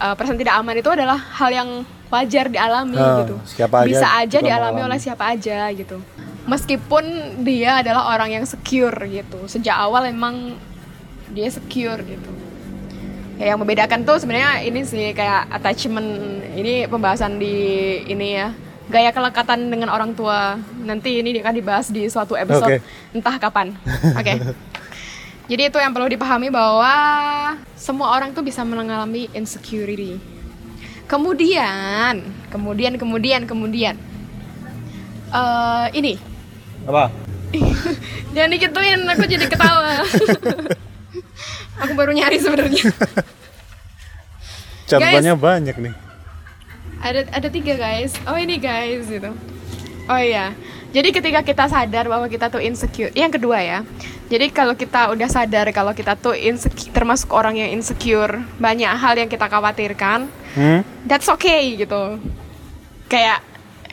[0.01, 1.71] uh, perasaan tidak aman itu adalah hal yang
[2.11, 6.03] wajar dialami Ah, gitu siapa aja bisa aja dialami oleh siapa aja gitu
[6.51, 7.05] meskipun
[7.47, 10.59] dia adalah orang yang secure gitu sejak awal emang
[11.33, 12.31] dia secure gitu.
[13.41, 17.57] Ya yang membedakan tuh sebenarnya ini sih kayak attachment ini pembahasan di
[18.05, 18.53] ini ya
[18.91, 20.61] gaya kelekatan dengan orang tua.
[20.85, 23.17] Nanti ini akan dibahas di suatu episode Oke.
[23.17, 23.73] entah kapan.
[24.19, 24.35] Oke.
[25.51, 26.95] Jadi itu yang perlu dipahami bahwa
[27.75, 30.21] semua orang tuh bisa mengalami insecurity.
[31.11, 32.23] Kemudian
[32.53, 33.95] kemudian kemudian kemudian.
[35.33, 36.15] Eh ini.
[36.87, 37.11] Apa?
[38.35, 40.07] jangan dikituin aku jadi ketawa
[41.81, 42.85] aku baru nyari sebenarnya.
[44.91, 45.95] Catatannya banyak nih.
[47.01, 48.13] ada ada tiga guys.
[48.29, 49.33] Oh ini guys gitu.
[50.11, 50.53] Oh iya.
[50.91, 53.87] Jadi ketika kita sadar bahwa kita tuh insecure yang kedua ya.
[54.27, 59.15] Jadi kalau kita udah sadar kalau kita tuh insecure termasuk orang yang insecure banyak hal
[59.17, 60.83] yang kita khawatirkan Hmm?
[61.07, 62.19] that's okay gitu.
[63.07, 63.39] Kayak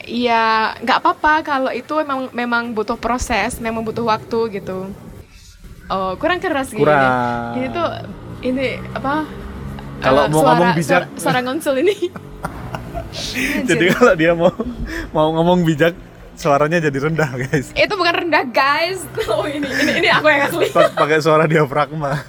[0.02, 4.90] ya nggak apa-apa kalau itu memang memang butuh proses memang butuh waktu gitu
[5.88, 7.52] oh kurang keras gini Kurang.
[7.54, 7.88] ini tuh
[8.40, 9.24] ini apa
[9.98, 11.02] Kalau mau suara- ngomong bijak.
[11.16, 11.40] suara,
[11.76, 11.96] ini
[13.68, 14.52] Jadi kalau dia mau
[15.10, 15.96] mau ngomong bijak
[16.34, 17.74] suaranya jadi rendah, guys.
[17.74, 22.14] itu bukan rendah guys oh ini ini ini aku yang asli Pa- Pakai suara diafragma.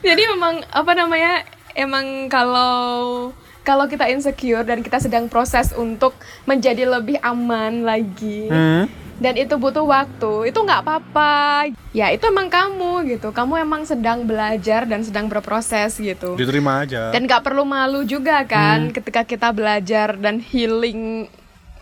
[0.00, 1.42] jadi memang apa namanya
[1.72, 3.30] emang kalau
[3.62, 8.86] kalau kita insecure dan kita sedang proses untuk menjadi lebih aman lagi Hmm?
[9.18, 10.50] Dan itu butuh waktu.
[10.50, 11.66] Itu nggak apa-apa.
[11.90, 13.34] Ya itu emang kamu gitu.
[13.34, 16.38] Kamu emang sedang belajar dan sedang berproses gitu.
[16.38, 17.10] Diterima aja.
[17.10, 21.26] dan nggak perlu malu juga kan ketika kita belajar dan healing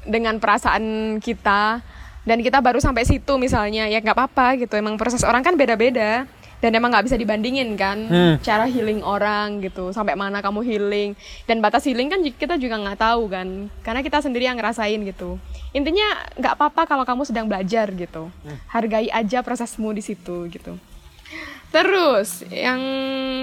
[0.09, 1.85] dengan perasaan kita.
[2.27, 3.87] Dan kita baru sampai situ misalnya.
[3.87, 4.75] Ya nggak apa-apa gitu.
[4.75, 6.27] Emang proses orang kan beda-beda
[6.57, 8.35] dan emang nggak bisa dibandingin kan Hmm.
[8.41, 11.11] cara healing orang gitu sampai mana kamu healing.
[11.45, 13.49] Dan batas healing kan kita juga nggak tahu kan
[13.85, 15.37] karena kita sendiri yang ngerasain gitu.
[15.71, 18.33] Intinya nggak apa-apa kalau kamu sedang belajar gitu.
[18.69, 20.81] Hargai aja prosesmu di situ gitu.
[21.69, 22.81] Terus yang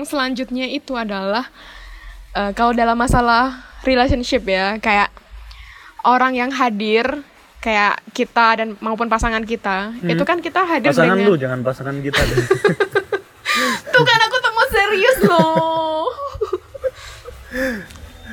[0.08, 1.46] selanjutnya itu adalah
[2.34, 5.12] eh, kalau dalam masalah relationship ya kayak
[6.02, 7.22] orang yang hadir
[7.64, 11.96] kayak kita dan maupun pasangan kita itu kan kita hadir Pasangan dengan lu jangan pasangan
[11.98, 12.38] kita deh.
[13.94, 16.04] Tuh kan aku tuh mau serius loh.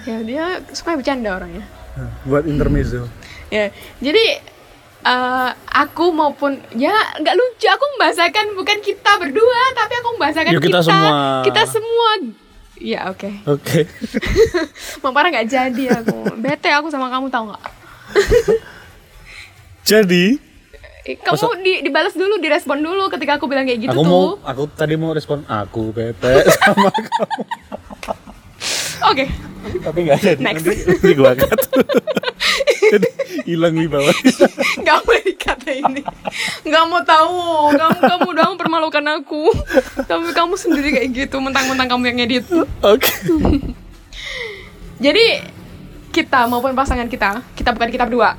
[0.09, 1.63] ya dia suka bercanda orangnya.
[2.25, 3.05] Buat intermezzo.
[3.49, 3.69] Ya,
[3.99, 4.41] jadi
[5.03, 10.61] eh, aku maupun ya nggak lucu aku membahasakan bukan kita berdua tapi aku membahasakan Ya,
[10.61, 11.13] kita semua.
[11.43, 12.11] kita semua
[12.81, 13.85] ya oke Oke.
[15.03, 17.65] mau parah nggak jadi aku bete aku sama kamu tahu nggak
[19.91, 20.25] Jadi
[21.01, 24.27] Eh, kamu di, dibalas dulu direspon dulu ketika aku bilang kayak gitu aku tuh mau
[24.45, 28.15] aku tadi mau respon aku bete sama kamu.
[29.09, 29.25] oke
[29.81, 30.41] Tapi nggak jadi.
[30.45, 30.61] Next.
[30.61, 31.33] Nanti, nanti gua.
[32.91, 33.09] Jadi
[33.47, 34.11] hilang wibawa.
[34.83, 36.03] nggak boleh dikata ini
[36.67, 37.39] nggak mau tahu
[37.73, 39.55] kamu kamu udah mempermalukan aku
[40.05, 42.45] tapi kamu sendiri kayak gitu mentang-mentang kamu yang edit
[42.83, 43.09] Oke.
[44.99, 45.47] jadi
[46.11, 48.35] kita maupun pasangan kita kita bukan kita berdua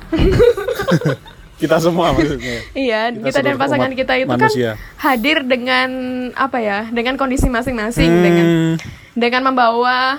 [1.62, 2.58] Kita semua maksudnya.
[2.76, 4.70] iya Kita kita, dan pasangan umat kita itu manusia.
[4.74, 5.88] kan hadir dengan
[6.34, 8.22] apa ya dengan kondisi masing-masing Hmm.
[8.22, 8.46] dengan
[9.14, 10.18] dengan membawa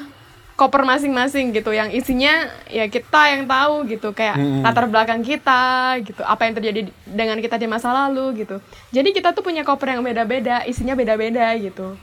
[0.54, 2.30] koper masing-masing gitu yang isinya
[2.68, 4.62] ya kita yang tahu gitu kayak Hmm.
[4.62, 5.64] latar belakang kita
[6.00, 9.62] gitu apa yang terjadi di- dengan kita di masa lalu gitu jadi kita tuh punya
[9.62, 11.98] koper yang beda-beda isinya beda-beda gitu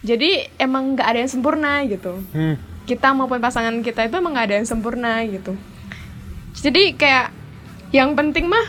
[0.00, 2.56] jadi emang nggak ada yang sempurna gitu Hmm.
[2.82, 5.52] kita maupun pasangan kita itu emang nggak ada yang sempurna gitu
[6.54, 7.26] jadi kayak
[7.92, 8.66] yang penting mah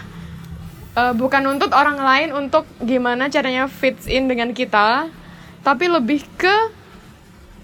[0.93, 5.07] eh, bukan nuntut orang lain untuk gimana caranya fits in dengan kita
[5.59, 6.55] tapi lebih ke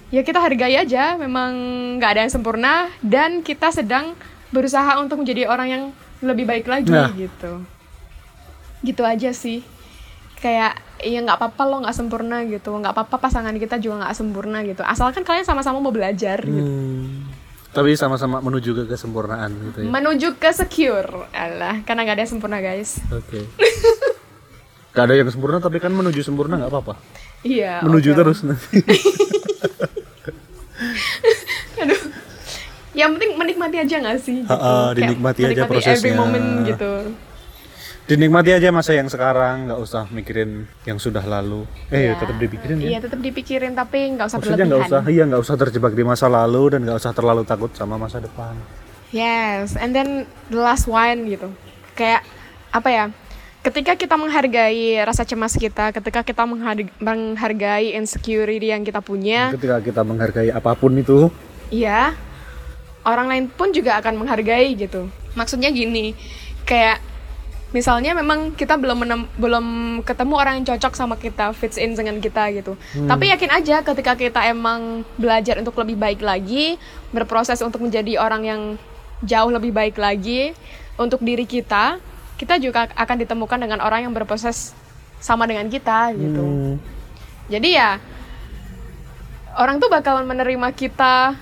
[0.09, 1.51] ya kita hargai aja memang
[1.95, 4.15] nggak ada yang sempurna dan kita sedang
[4.49, 5.83] berusaha untuk menjadi orang yang
[6.19, 7.11] lebih baik lagi Nah.
[7.11, 7.61] gitu
[8.81, 9.59] gitu aja sih
[10.39, 14.63] kayak ya nggak apa-apa lo nggak sempurna gitu nggak apa-apa pasangan kita juga nggak sempurna
[14.63, 17.18] gitu asalkan kalian sama-sama mau belajar gitu Hmm.
[17.69, 19.87] Tapi sama-sama menuju ke kesempurnaan gitu ya.
[19.87, 23.45] menuju ke secure alah karena nggak ada yang sempurna guys Oke.
[24.89, 26.97] Gak ada yang sempurna tapi kan menuju sempurna nggak apa-apa.
[27.39, 28.17] iya Menuju oke.
[28.17, 28.81] terus nanti.
[31.79, 32.01] aduh
[32.91, 34.49] yang penting menikmati aja nggak sih gitu.
[34.49, 36.15] Kayak dinikmati aja menikmati every prosesnya.
[36.15, 36.91] moment gitu
[38.09, 41.69] Dinikmati aja masa yang sekarang, nggak usah mikirin yang sudah lalu.
[41.93, 42.89] Eh, ya, tetap dipikirin ya.
[42.89, 46.01] iya tetap dipikirin tapi nggak usah Maksudnya nggak berlebihan usah, iya nggak usah terjebak di
[46.01, 48.57] masa lalu dan nggak usah terlalu takut sama masa depan.
[49.13, 51.53] Yes, and then the last one gitu.
[51.93, 52.25] Kayak
[52.73, 53.05] apa ya?
[53.61, 59.77] Ketika kita menghargai rasa cemas kita, ketika kita menghar- menghargai insecurity yang kita punya, Ketika
[59.85, 61.29] kita menghargai apa pun itu,
[61.69, 62.17] iya,
[63.05, 65.07] orang lain pun juga akan menghargai gitu
[65.37, 66.17] maksudnya gini
[66.65, 67.01] kayak
[67.69, 69.65] misalnya memang kita belum menem- belum
[70.01, 72.73] ketemu orang yang cocok sama kita fits in dengan kita gitu.
[73.05, 76.81] Tapi yakin aja ketika kita emang belajar untuk lebih baik lagi
[77.13, 78.61] berproses untuk menjadi orang yang
[79.23, 80.55] jauh lebih baik lagi
[80.95, 81.99] untuk diri kita
[82.39, 84.71] kita juga akan ditemukan dengan orang yang berproses
[85.19, 86.39] sama dengan kita gitu.
[86.39, 86.75] Hmm.
[87.51, 87.89] jadi ya
[89.59, 91.35] orang tuh bakalan menerima kita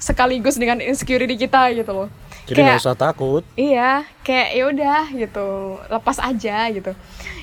[0.00, 2.08] sekaligus dengan insecurity kita gitu loh
[2.46, 3.42] Jadi Kayak- nggak usah takut.
[3.58, 5.48] Iya, kayak ya udah gitu,
[5.90, 6.92] lepas aja gitu.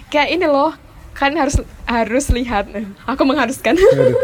[0.08, 0.72] Kayak ini loh,
[1.12, 2.72] kan harus harus lihat.
[3.12, 3.76] Aku mengharuskan.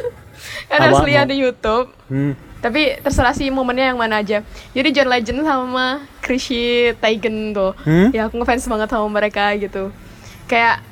[0.72, 1.92] kan harus lihat di YouTube.
[2.08, 2.34] Hmm.
[2.60, 4.44] Tapi terserah sih momennya yang mana aja.
[4.76, 7.72] Jadi John Legend sama Chrissy Teigen tuh.
[7.88, 8.12] Hmm?
[8.12, 9.96] Ya aku ngefans banget sama mereka gitu.
[10.48, 10.84] Kayak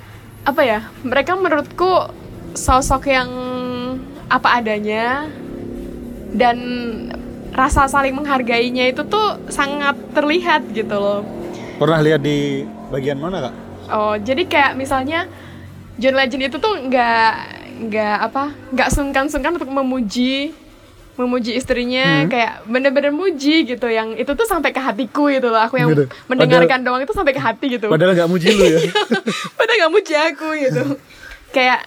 [0.48, 0.80] apa ya?
[1.04, 2.08] Mereka menurutku
[2.56, 3.28] sosok yang
[4.28, 5.28] apa adanya
[6.32, 6.58] dan
[7.52, 11.22] rasa saling menghargainya itu tuh sangat terlihat gitu loh.
[11.76, 13.54] Pernah lihat di bagian mana kak?
[13.88, 15.30] Oh, jadi kayak misalnya
[15.96, 17.32] John Legend itu tuh nggak
[17.80, 20.50] nggak apa nggak sungkan-sungkan untuk memuji
[21.14, 25.78] memuji istrinya kayak bener-bener muji gitu yang itu tuh sampai ke hatiku gitu loh aku
[25.78, 26.06] yang Gitu.
[26.28, 28.80] mendengarkan doang itu sampai ke hati gitu Padahal nggak muji lu ya.
[29.58, 30.84] padahal nggak muji aku gitu
[31.50, 31.82] kayak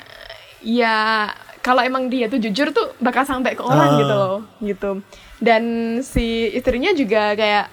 [0.60, 1.30] ya
[1.60, 3.98] kalau emang dia tuh jujur tuh bakal sampai ke orang Ah.
[3.98, 4.90] gitu loh gitu
[5.40, 5.64] dan
[6.04, 7.66] si istrinya juga kayak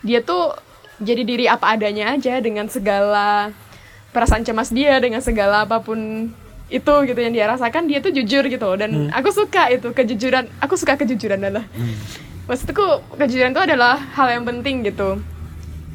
[0.00, 0.56] dia tuh
[0.98, 3.52] jadi diri apa adanya aja dengan segala
[4.16, 6.32] perasaan cemas dia dengan segala apa pun
[6.72, 8.64] itu gitu yang dia rasakan dia tuh jujur gitu.
[8.64, 11.68] Loh dan aku suka itu kejujuran aku suka kejujuran adalah.
[12.48, 15.20] Maksudku kejujuran itu adalah hal yang penting gitu.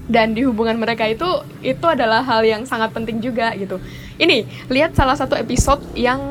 [0.07, 1.27] Dan di hubungan mereka itu
[1.65, 3.81] itu adalah hal yang sangat penting juga gitu.
[4.21, 6.21] Ini lihat salah satu episode yang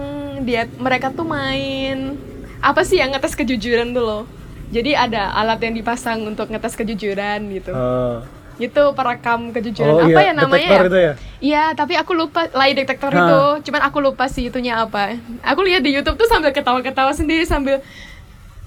[0.46, 2.14] dia mereka tuh main
[2.62, 4.22] apa sih yang ngetes kejujuran tuh loh
[4.70, 8.18] jadi ada alat yang dipasang untuk ngetes kejujuran gitu Eh,
[8.56, 10.88] itu perekam kejujuran oh apa iya, ya namanya detektor ya?
[10.88, 11.12] itu ya?
[11.36, 13.20] Iya, tapi aku lupa lie detector Hah.
[13.20, 13.68] itu.
[13.68, 15.12] Cuman aku lupa sih itunya apa.
[15.44, 17.84] Aku lihat di YouTube tuh sambil ketawa-ketawa sendiri sambil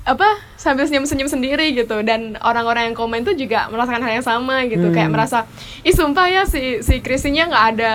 [0.10, 0.30] apa?
[0.58, 2.02] Sambil senyum-senyum sendiri gitu.
[2.02, 4.90] Dan orang-orang yang komen tuh juga merasakan hal yang sama gitu.
[4.90, 4.96] Hmm.
[4.96, 5.38] Kayak merasa,
[5.86, 7.94] ih sumpah ya si si Chrissy-nya nggak ada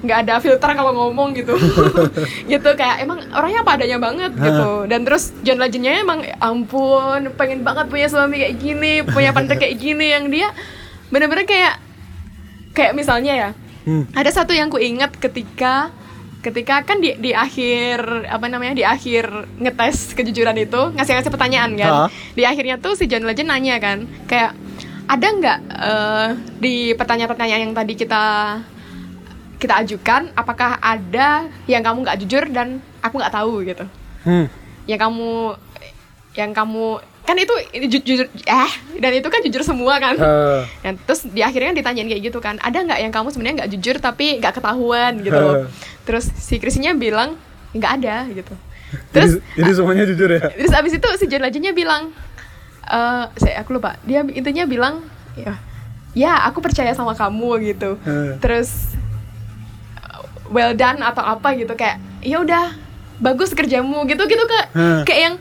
[0.00, 1.58] nggak ada filter kalau ngomong gitu.
[2.52, 4.86] gitu kayak emang orangnya apa adanya banget gitu.
[4.86, 9.58] Dan terus John Legend-nya emang ya ampun pengen banget punya suami kayak gini, punya partner
[9.58, 10.54] kayak gini yang dia
[11.10, 11.82] bener-bener kayak
[12.72, 14.04] kayak misalnya ya Hmm.
[14.12, 15.88] ada satu yang ku ingat ketika
[16.40, 19.28] ketika kan di di akhir apa namanya di akhir
[19.60, 22.08] ngetes kejujuran itu ngasih ngasih pertanyaan kan Hah?
[22.32, 24.56] di akhirnya tuh si John Legend nanya kan kayak
[25.04, 28.24] ada nggak eh, di pertanyaan-pertanyaan yang tadi kita
[29.60, 33.84] kita ajukan apakah ada yang kamu nggak jujur dan aku nggak tahu gitu
[34.20, 34.52] Hmm.
[34.84, 35.56] yang kamu
[36.36, 40.18] yang kamu kan itu ini ju- jujur eh dan itu kan jujur semua kan.
[40.18, 43.70] Eh, dan terus di akhirnya ditanyain kayak gitu kan ada nggak yang kamu sebenarnya nggak
[43.70, 45.22] jujur tapi nggak ketahuan?
[45.22, 45.70] gitu loh.
[46.02, 47.38] Terus si Chrisnya bilang
[47.70, 48.50] nggak ada gitu.
[49.14, 50.42] Terus jadi, jadi semuanya jujur ya?
[50.50, 52.10] terus abis itu si John Legendnya bilang
[52.82, 53.94] eh saya aku lupa.
[54.02, 55.06] Dia intinya bilang
[55.38, 55.54] ya
[56.10, 57.94] ya aku percaya sama kamu gitu.
[58.02, 58.34] Eh.
[58.42, 58.90] terus
[60.02, 62.74] uh, well done atau apa gitu kayak ya udah
[63.22, 64.66] bagus kerjamu gitu gitu kak.
[64.74, 65.02] Hmm.
[65.06, 65.36] kayak yang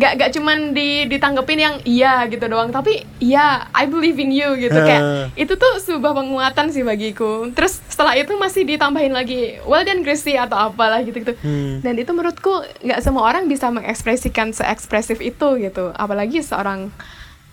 [0.00, 4.56] nggak nggak cuman di ditanggepin yang iya gitu doang tapi iya I believe in you
[4.56, 4.72] gitu.
[4.72, 7.52] Kayak itu tuh sebuah penguatan sih bagiku.
[7.52, 11.36] Terus setelah itu masih ditambahin lagi well done Chrissy atau apalah gitu gitu.
[11.44, 11.84] Hmm.
[11.84, 15.92] dan itu menurutku nggak semua orang bisa mengekspresikan seekspresif itu gitu.
[15.92, 16.88] Apalagi seorang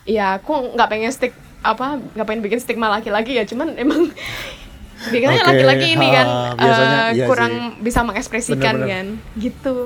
[0.08, 4.08] ya aku nggak pengen stick apa nggak pengen bikin stigma laki-laki ya cuman emang
[5.12, 7.82] bikinnya Oke, laki-laki ini kan ha, biasanya eh, iya kurang sih.
[7.84, 8.88] bisa mengekspresikan Bener-bener.
[8.88, 9.76] kan gitu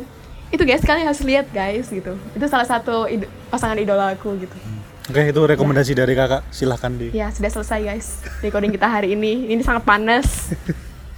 [0.53, 4.55] itu guys kalian harus lihat guys gitu itu salah satu id- pasangan idola aku gitu
[5.03, 6.46] Oke, itu rekomendasi dari kakak.
[6.48, 7.11] Silahkan di.
[7.11, 8.07] ya sudah selesai guys
[8.38, 10.55] recording kita hari ini ini sangat panas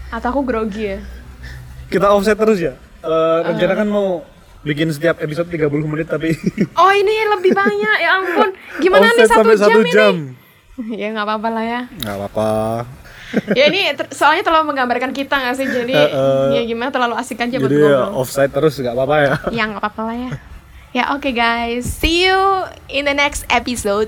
[0.09, 0.99] atau aku grogi ya
[1.85, 2.73] Kita offset terus ya.
[2.99, 4.25] Eh, rencana kan mau
[4.63, 6.33] bikin setiap episode 30 menit tapi
[6.75, 8.49] oh ini lebih banyak ya ampun
[8.81, 10.15] gimana nih offset satu sampai jam, satu ini jam.
[11.01, 12.49] ya nggak apa-apa lah ya Nggak apa-apa.
[13.59, 16.47] ya ini ter- soalnya terlalu menggambarkan kita nggak sih jadi Eh, eh.
[16.53, 19.33] ya gimana terlalu asik aja buat Jadi ya, offside terus nggak apa-apa ya.
[19.51, 20.31] ya nggak apa-apa lah ya
[20.93, 22.39] ya oke guys see you
[22.89, 24.07] in the next episode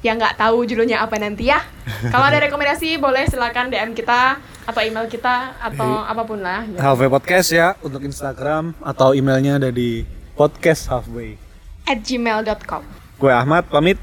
[0.00, 1.64] yang nggak tahu judulnya apa nanti ya
[2.10, 6.80] kalau ada rekomendasi boleh silakan DM kita atau email kita atau apa pun lah ya.
[6.82, 11.36] Halfway Podcast ya untuk Instagram atau emailnya ada di podcast halfway.
[11.84, 12.80] at gmail.com
[13.14, 13.96] Gue Ahmad pamit.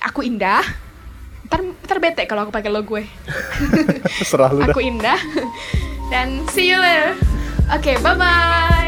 [0.00, 0.64] aku indah
[1.50, 3.02] ntar ntar bete kalau aku pakai lo gue
[4.22, 4.70] Serah lu dah.
[4.70, 5.18] aku indah.
[6.10, 7.18] Dan see you later.
[7.70, 8.79] Oke bye bye